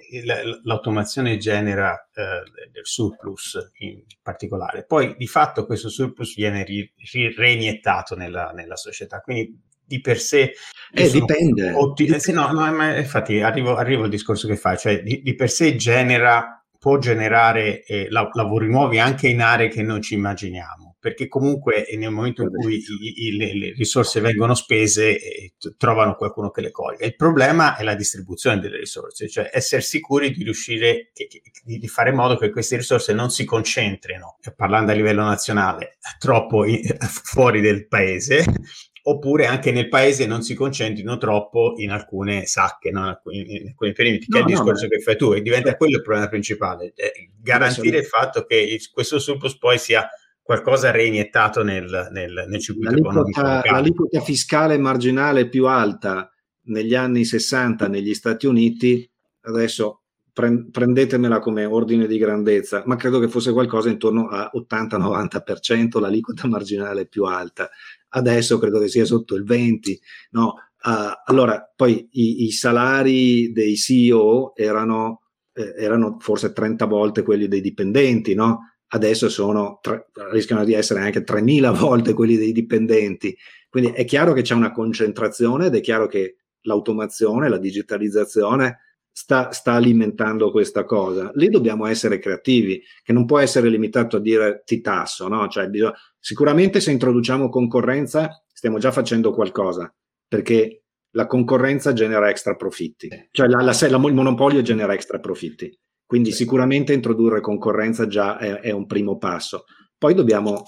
[0.64, 7.34] l'automazione genera eh, del surplus in particolare, poi di fatto questo surplus viene ri, ri,
[7.34, 10.53] reiniettato nella, nella, società, quindi di per sé...
[10.91, 11.72] Eh, dipende.
[11.72, 12.32] Otti- dipende.
[12.32, 15.76] no, no, ma infatti arrivo, arrivo, al discorso che fai, cioè di, di per sé
[15.76, 21.28] genera, può generare eh, la, lavori nuovi anche in aree che non ci immaginiamo perché
[21.28, 26.49] comunque nel momento in cui i, i, le, le, risorse vengono spese eh, trovano qualcuno
[26.49, 27.06] che le coglie.
[27.06, 31.88] Il problema è la distribuzione delle risorse, cioè essere sicuri di riuscire che, che, di
[31.88, 36.82] fare in modo che queste risorse non si concentrino, parlando a livello nazionale, troppo in,
[36.97, 38.43] fuori del paese
[39.08, 43.01] oppure anche nel paese non si concentrino troppo in alcune sacche, no?
[43.01, 45.43] in, alcuni, in alcuni perimetri, che no, è il discorso no, che fai tu, e
[45.43, 45.78] diventa certo.
[45.78, 50.10] quello il problema principale, eh, garantire il fatto che il, questo surplus poi sia
[50.46, 53.72] qualcosa reiniettato nel, nel, nel circuito l'aliquota, economico.
[53.72, 56.32] L'aliquota fiscale marginale più alta
[56.66, 59.10] negli anni 60 negli Stati Uniti,
[59.41, 66.00] adesso pre- prendetemela come ordine di grandezza, ma credo che fosse qualcosa intorno a 80-90%
[66.00, 67.68] l'aliquota marginale più alta.
[68.10, 69.98] Adesso credo che sia sotto il 20%.
[70.30, 70.58] No?
[70.84, 75.24] Uh, allora, poi i, i, salari dei CEO erano,
[75.54, 78.74] eh, erano forse 30 volte quelli dei dipendenti, no?
[78.90, 83.36] Adesso sono, tre, rischiano di essere anche 3.000 volte quelli dei dipendenti.
[83.70, 88.80] Quindi è chiaro che c'è una concentrazione ed è chiaro che l'automazione, la digitalizzazione
[89.12, 91.32] sta, sta alimentando questa cosa.
[91.36, 95.48] Lì dobbiamo essere creativi, che non può essere limitato a dire ti tasso, no?
[95.48, 99.94] Cioè, bisogna, sicuramente se introduciamo concorrenza stiamo già facendo qualcosa,
[100.28, 105.74] perché la concorrenza genera extra profitti, cioè la, la, la, il monopolio genera extra profitti.
[106.06, 106.38] Quindi sì.
[106.38, 109.66] sicuramente introdurre concorrenza già è, è, un primo passo.
[109.97, 110.64] Poi dobbiamo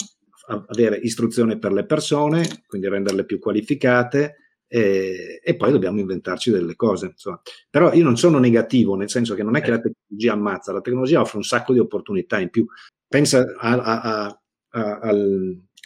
[0.68, 4.36] avere istruzione per le persone, quindi renderle più qualificate
[4.68, 7.08] e, e poi dobbiamo inventarci delle cose.
[7.08, 7.42] Insomma.
[7.70, 10.82] Però io non sono negativo, nel senso che non è che la tecnologia ammazza, la
[10.82, 12.66] tecnologia offre un sacco di opportunità in più.
[13.08, 15.10] Pensa a, a, a,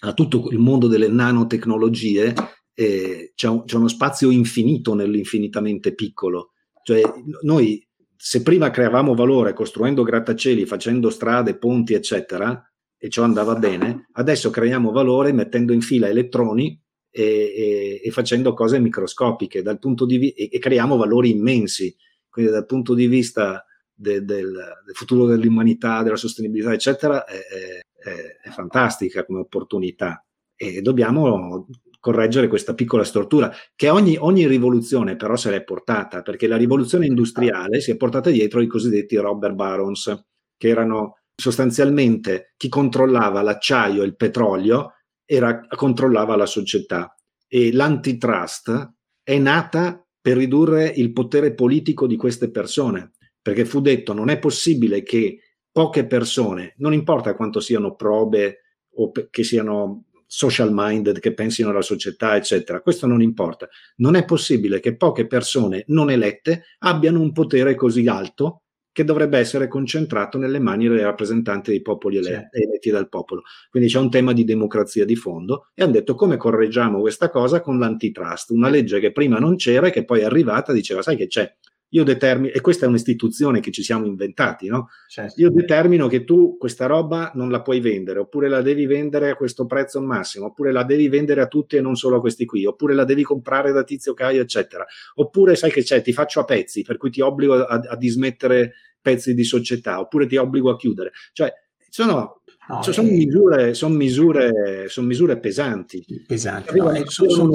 [0.04, 2.34] a tutto il mondo delle nanotecnologie,
[2.74, 6.52] eh, c'è, un, c'è uno spazio infinito nell'infinitamente piccolo.
[6.84, 7.02] Cioè,
[7.44, 7.88] noi
[8.24, 12.64] se prima creavamo valore costruendo grattacieli, facendo strade, ponti, eccetera,
[12.96, 18.54] e ciò andava bene, adesso creiamo valore mettendo in fila elettroni e, e, e facendo
[18.54, 21.96] cose microscopiche vi- e, e, creiamo valori immensi.
[22.30, 24.52] Quindi dal punto di vista de, del,
[24.86, 30.24] del, futuro dell'umanità, della sostenibilità, eccetera, è, è, è fantastica come opportunità.
[30.56, 31.66] E dobbiamo
[32.02, 37.06] correggere questa piccola stortura, che ogni, ogni rivoluzione però se l'è portata, perché la rivoluzione
[37.06, 40.26] industriale si è portata dietro i cosiddetti robber barons,
[40.58, 47.16] che erano sostanzialmente chi controllava l'acciaio e il petrolio era, controllava la società.
[47.48, 48.94] E l'antitrust
[49.24, 54.40] è nata per ridurre il potere politico di queste persone, perché fu detto non è
[54.40, 55.40] possibile che
[55.72, 58.62] poche persone, non importa quanto siano probe
[58.96, 63.68] o che siano social minded, che pensino alla società, eccetera, questo non importa.
[63.98, 68.62] Non è possibile che poche persone non elette abbiano un potere così alto
[68.94, 73.42] che dovrebbe essere concentrato nelle mani dei rappresentanti dei popoli eletti, eletti dal popolo.
[73.70, 77.60] Quindi c'è un tema di democrazia di fondo e hanno detto come correggiamo questa cosa
[77.60, 81.18] con l'antitrust, una legge che prima non c'era e che poi è arrivata diceva sai
[81.18, 81.54] che c'è,
[81.94, 84.90] io determino, e questa è un'istituzione che ci siamo inventati, no?
[85.08, 85.40] Certo.
[85.42, 89.36] Io determino che tu questa roba non la puoi vendere, oppure la devi vendere a
[89.36, 92.66] questo prezzo massimo, oppure la devi vendere a tutti e non solo a questi qui,
[92.66, 94.86] oppure la devi comprare da Tizio Caio, eccetera.
[95.16, 98.74] Oppure sai che c'è, ti faccio a pezzi, per cui ti obbligo a, a dismettere
[99.02, 101.12] pezzi di società, oppure ti obbligo a chiudere.
[101.34, 101.52] Cioè,
[101.90, 106.06] sono, no, cioè, sono, eh, misure, sono, misure, sono misure pesanti.
[106.26, 106.78] Pesanti.
[106.78, 107.50] No, sono, sono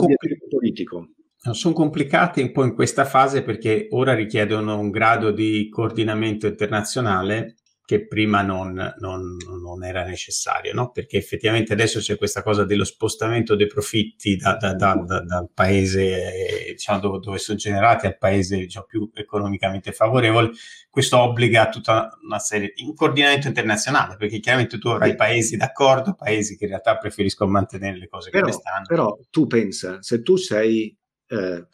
[0.50, 1.08] politico
[1.52, 7.56] sono complicate un po' in questa fase perché ora richiedono un grado di coordinamento internazionale
[7.86, 10.90] che prima non, non, non era necessario, no?
[10.90, 16.72] perché effettivamente adesso c'è questa cosa dello spostamento dei profitti da, da, da, dal paese
[16.72, 20.50] diciamo, dove, dove, sono generati al paese diciamo, più economicamente favorevole,
[20.90, 26.14] questo obbliga a tutta una serie di coordinamento internazionale, perché chiaramente tu avrai paesi d'accordo,
[26.14, 28.86] paesi che in realtà preferiscono mantenere le cose però, come stanno.
[28.88, 30.92] Però tu pensa, se tu sei
[31.28, 31.66] eh,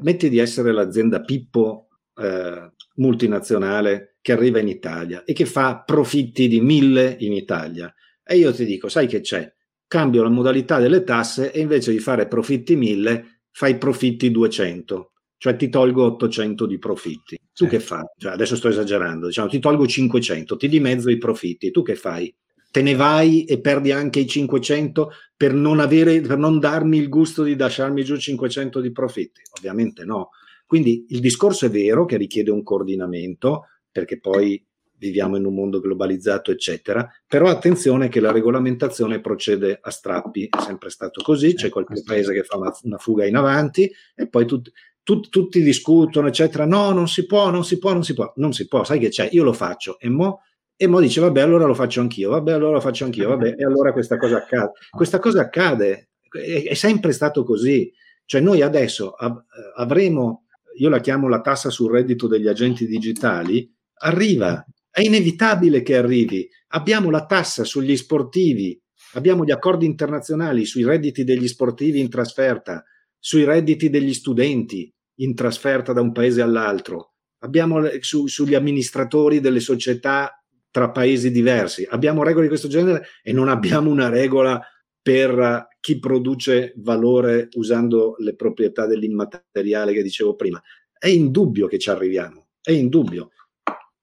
[0.00, 6.48] metti di essere l'azienda Pippo eh, multinazionale che arriva in Italia e che fa profitti
[6.48, 7.92] di mille in Italia.
[8.24, 9.50] E io ti dico, sai che c'è?
[9.86, 15.56] Cambio la modalità delle tasse e invece di fare profitti mille, fai profitti 200, cioè
[15.56, 17.38] ti tolgo 800 di profitti.
[17.54, 17.68] Tu eh.
[17.68, 18.04] che fai?
[18.18, 21.70] Cioè, adesso sto esagerando, diciamo, ti tolgo 500, ti dimezzo i profitti.
[21.70, 22.34] Tu che fai?
[22.78, 27.08] Te ne vai e perdi anche i 500 per non, avere, per non darmi il
[27.08, 29.40] gusto di lasciarmi giù 500 di profitti?
[29.58, 30.30] Ovviamente no.
[30.64, 34.64] Quindi il discorso è vero che richiede un coordinamento, perché poi
[34.96, 40.60] viviamo in un mondo globalizzato, eccetera, però attenzione che la regolamentazione procede a strappi, è
[40.60, 44.46] sempre stato così, c'è qualche paese che fa una, una fuga in avanti e poi
[44.46, 44.70] tut,
[45.02, 48.52] tut, tutti discutono, eccetera, no, non si può, non si può, non si può, non
[48.52, 50.42] si può, sai che c'è, io lo faccio e mo
[50.80, 53.64] e mo dice, vabbè, allora lo faccio anch'io, vabbè, allora lo faccio anch'io, vabbè, e
[53.64, 54.70] allora questa cosa accade.
[54.88, 57.92] Questa cosa accade, è, è sempre stato così.
[58.24, 59.42] Cioè noi adesso av-
[59.74, 60.44] avremo,
[60.76, 63.68] io la chiamo la tassa sul reddito degli agenti digitali,
[64.02, 66.48] arriva, è inevitabile che arrivi.
[66.68, 68.80] Abbiamo la tassa sugli sportivi,
[69.14, 72.84] abbiamo gli accordi internazionali sui redditi degli sportivi in trasferta,
[73.18, 79.58] sui redditi degli studenti in trasferta da un paese all'altro, abbiamo su, sugli amministratori delle
[79.58, 80.37] società
[80.70, 81.86] tra paesi diversi.
[81.88, 84.60] Abbiamo regole di questo genere e non abbiamo una regola
[85.00, 90.60] per chi produce valore usando le proprietà dell'immateriale che dicevo prima.
[90.92, 93.30] È indubbio che ci arriviamo, è indubbio.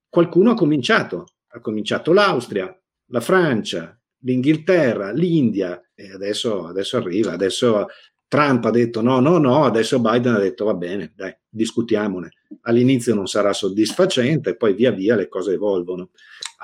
[0.10, 2.76] Qualcuno ha cominciato, ha cominciato l'Austria,
[3.08, 7.88] la Francia, l'Inghilterra, l'India e adesso, adesso arriva, adesso
[8.28, 12.32] Trump ha detto no, no, no, adesso Biden ha detto va bene, dai, discutiamone.
[12.62, 16.10] All'inizio non sarà soddisfacente, poi via via le cose evolvono.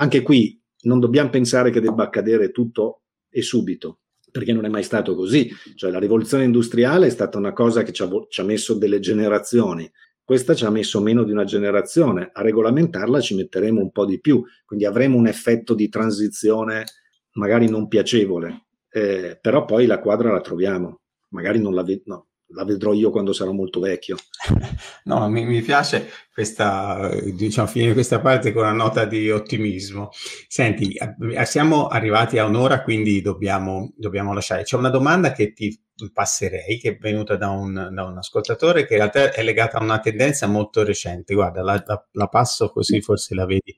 [0.01, 3.99] Anche qui non dobbiamo pensare che debba accadere tutto e subito,
[4.31, 5.47] perché non è mai stato così.
[5.75, 8.99] Cioè, la rivoluzione industriale è stata una cosa che ci ha, ci ha messo delle
[8.99, 9.89] generazioni.
[10.23, 12.31] Questa ci ha messo meno di una generazione.
[12.33, 16.85] A regolamentarla ci metteremo un po' di più, quindi avremo un effetto di transizione
[17.33, 21.01] magari non piacevole, eh, però poi la quadra la troviamo.
[21.29, 24.17] Magari non la, ve- no, la vedrò io quando sarò molto vecchio.
[25.03, 30.09] No, mi, mi, piace questa, diciamo, finire questa parte con una nota di ottimismo.
[30.47, 30.95] Senti,
[31.43, 34.63] siamo arrivati a un'ora, quindi dobbiamo, dobbiamo lasciare.
[34.63, 35.77] C'è una domanda che ti
[36.13, 39.83] passerei, che è venuta da un, da un, ascoltatore, che in realtà è legata a
[39.83, 41.33] una tendenza molto recente.
[41.33, 43.75] Guarda, la, la, la passo così forse la vedi.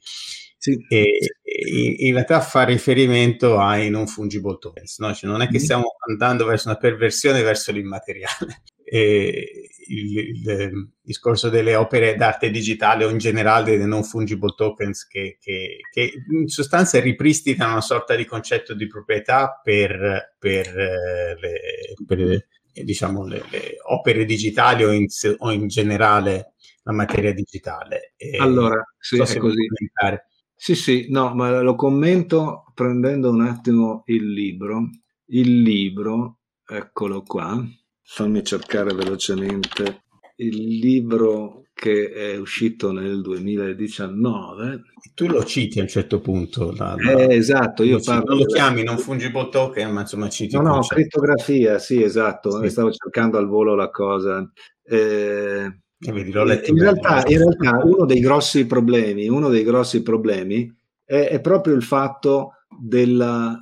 [0.57, 0.77] Sì.
[0.87, 1.17] E,
[1.55, 5.13] in realtà fa riferimento ai non fungible tokens, no?
[5.13, 5.63] cioè non è che mm-hmm.
[5.63, 8.63] stiamo andando verso una perversione verso l'immateriale.
[8.93, 14.53] E il, il, il, discorso delle opere d'arte digitale o in generale dei non fungible
[14.55, 20.67] tokens che, che, che in sostanza ripristinano una sorta di concetto di proprietà per, per,
[20.77, 21.59] eh, le,
[22.05, 28.13] per diciamo, le, le, opere digitali o in, o in, generale la materia digitale.
[28.15, 29.65] E allora, sì, so è così.
[29.65, 30.27] Commentare.
[30.63, 34.91] Sì, sì, no, ma lo commento prendendo un attimo il libro.
[35.25, 37.61] Il libro, eccolo qua,
[38.01, 40.03] fammi cercare velocemente
[40.37, 44.83] il libro che è uscito nel 2019.
[45.13, 46.71] Tu lo citi a un certo punto.
[46.71, 47.11] La, la...
[47.11, 48.23] Eh, esatto, io parlo...
[48.29, 50.55] Non lo chiami non fungible token, ma insomma citi.
[50.55, 52.61] No, no, crittografia, sì, esatto.
[52.61, 52.69] Sì.
[52.69, 54.49] Stavo cercando al volo la cosa.
[54.81, 60.73] Eh, in, realtà, in, realtà, uno dei grossi problemi, uno dei grossi problemi
[61.03, 63.57] è, è proprio il fatto della...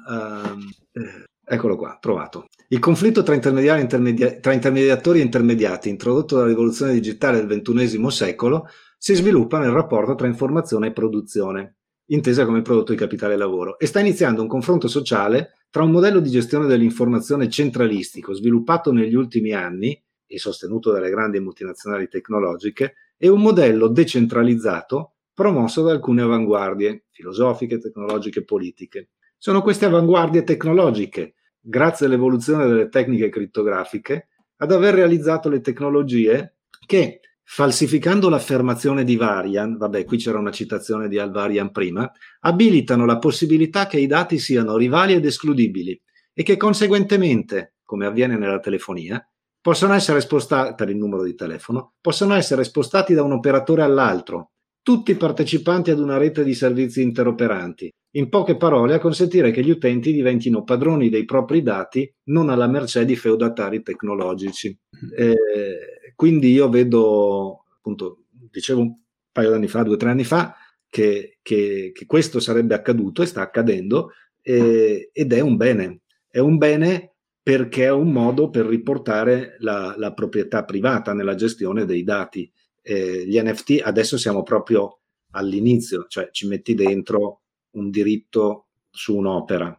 [0.94, 2.48] Uh, eccolo qua, trovato.
[2.70, 8.68] Il conflitto tra, intermedia- tra, intermediatori e intermediati, introdotto dalla rivoluzione digitale del XXI secolo,
[8.98, 11.76] si sviluppa nel rapporto tra informazione e produzione,
[12.12, 15.92] intesa come prodotto di capitale e lavoro, e sta iniziando un confronto sociale tra un
[15.92, 20.02] modello di gestione dell'informazione centralistico sviluppato negli ultimi anni
[20.32, 27.80] e sostenuto dalle grandi multinazionali tecnologiche e un modello decentralizzato promosso da alcune avanguardie filosofiche,
[27.80, 29.10] tecnologiche e politiche.
[29.38, 36.56] Sono queste avanguardie tecnologiche grazie all'evoluzione delle tecniche crittografiche, ad aver realizzato le tecnologie
[36.86, 42.10] che, falsificando l'affermazione di Varian, vabbè, qui c'era una citazione di Alvarian prima,
[42.42, 46.00] abilitano la possibilità che i dati siano rivali ed escludibili
[46.34, 49.24] e che conseguentemente, come avviene nella telefonia,
[49.62, 54.51] possono essere spostati per il numero di telefono, possono essere spostati da un operatore all'altro,
[54.82, 59.70] tutti partecipanti ad una rete di servizi interoperanti, in poche parole, a consentire che gli
[59.70, 64.76] utenti diventino padroni dei propri dati, non alla mercé di feudatari tecnologici.
[64.95, 65.14] Mm-hmm.
[65.16, 68.95] Eh, quindi io vedo, appunto, dicevo un
[69.32, 70.55] paio d'anni fa, due o tre anni fa,
[70.89, 76.01] che, che, che, questo sarebbe accaduto e sta accadendo eh, ed è un bene.
[76.28, 77.11] È un bene
[77.44, 82.52] perché è un modo per riportare la, la proprietà privata nella gestione dei dati.
[82.82, 89.76] Eh, gli NFT adesso siamo proprio all'inizio, cioè ci metti dentro un diritto su un'opera.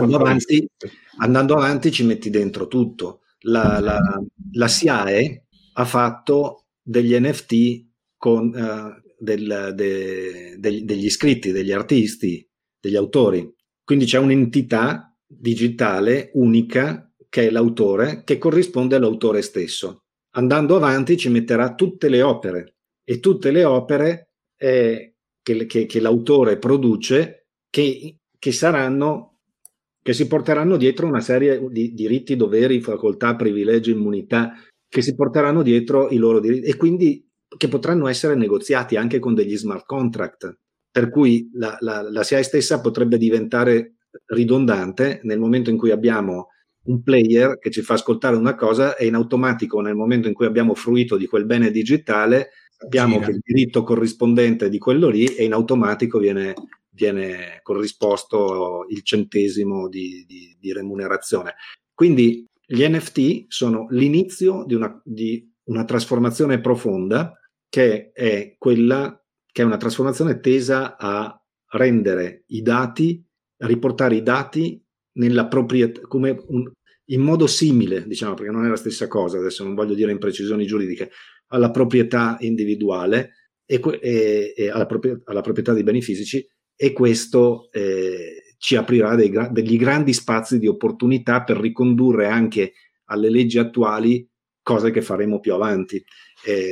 [0.00, 0.68] Andando avanti,
[1.18, 3.20] andando avanti, ci metti dentro tutto.
[3.46, 3.98] La, la,
[4.52, 12.46] la SIAE ha fatto degli NFT con, uh, del, de, de, degli iscritti, degli artisti,
[12.80, 13.50] degli autori.
[13.84, 20.04] Quindi c'è un'entità digitale unica che è l'autore, che corrisponde all'autore stesso.
[20.36, 26.00] Andando avanti ci metterà tutte le opere e tutte le opere eh, che, che, che
[26.00, 29.40] l'autore produce che, che, saranno
[30.00, 34.52] che si porteranno dietro una serie di diritti, doveri, facoltà, privilegi, immunità
[34.88, 39.34] che si porteranno dietro i loro diritti e quindi che potranno essere negoziati anche con
[39.34, 40.58] degli smart contract,
[40.90, 43.93] per cui la, la, la CI stessa potrebbe diventare
[44.26, 46.48] ridondante nel momento in cui abbiamo
[46.84, 50.46] un player che ci fa ascoltare una cosa e in automatico nel momento in cui
[50.46, 52.50] abbiamo fruito di quel bene digitale
[52.84, 53.26] sappiamo Gira.
[53.26, 56.54] che il diritto corrispondente di quello lì e in automatico viene,
[56.90, 61.54] viene corrisposto il centesimo di, di, di, remunerazione.
[61.94, 67.38] Quindi gli NFT sono l'inizio di una, di una trasformazione profonda
[67.68, 69.18] che è quella
[69.50, 71.40] che è una trasformazione tesa a
[71.70, 73.23] rendere i dati,
[73.58, 74.82] riportare i dati
[75.12, 76.70] nella proprietà, come un,
[77.06, 80.66] in modo simile, diciamo, perché non è la stessa cosa, adesso non voglio dire imprecisioni
[80.66, 81.10] giuridiche,
[81.48, 83.32] alla proprietà individuale
[83.66, 89.14] e, e, e alla, propria, alla, proprietà dei beni fisici e questo eh, ci aprirà
[89.14, 92.72] dei, degli grandi spazi di opportunità per ricondurre anche
[93.06, 94.26] alle leggi attuali
[94.62, 96.02] cose che faremo più avanti.
[96.42, 96.66] È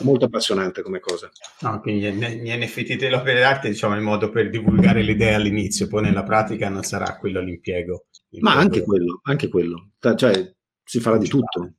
[0.00, 1.30] molto appassionante come cosa.
[1.60, 6.02] No, quindi gli NFT dell'opera d'arte diciamo, è il modo per divulgare l'idea all'inizio, poi
[6.02, 8.06] nella pratica non sarà quello l'impiego.
[8.30, 8.56] l'impiego.
[8.56, 9.90] Ma anche quello, anche quello.
[10.16, 11.74] Cioè, si farà di tutto.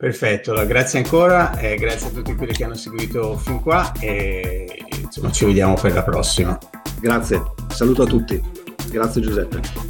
[0.00, 4.82] Perfetto, allora, grazie ancora, eh, grazie a tutti quelli che hanno seguito fin qua e
[5.02, 6.58] insomma ci vediamo per la prossima.
[6.98, 8.40] Grazie, saluto a tutti,
[8.90, 9.89] grazie Giuseppe.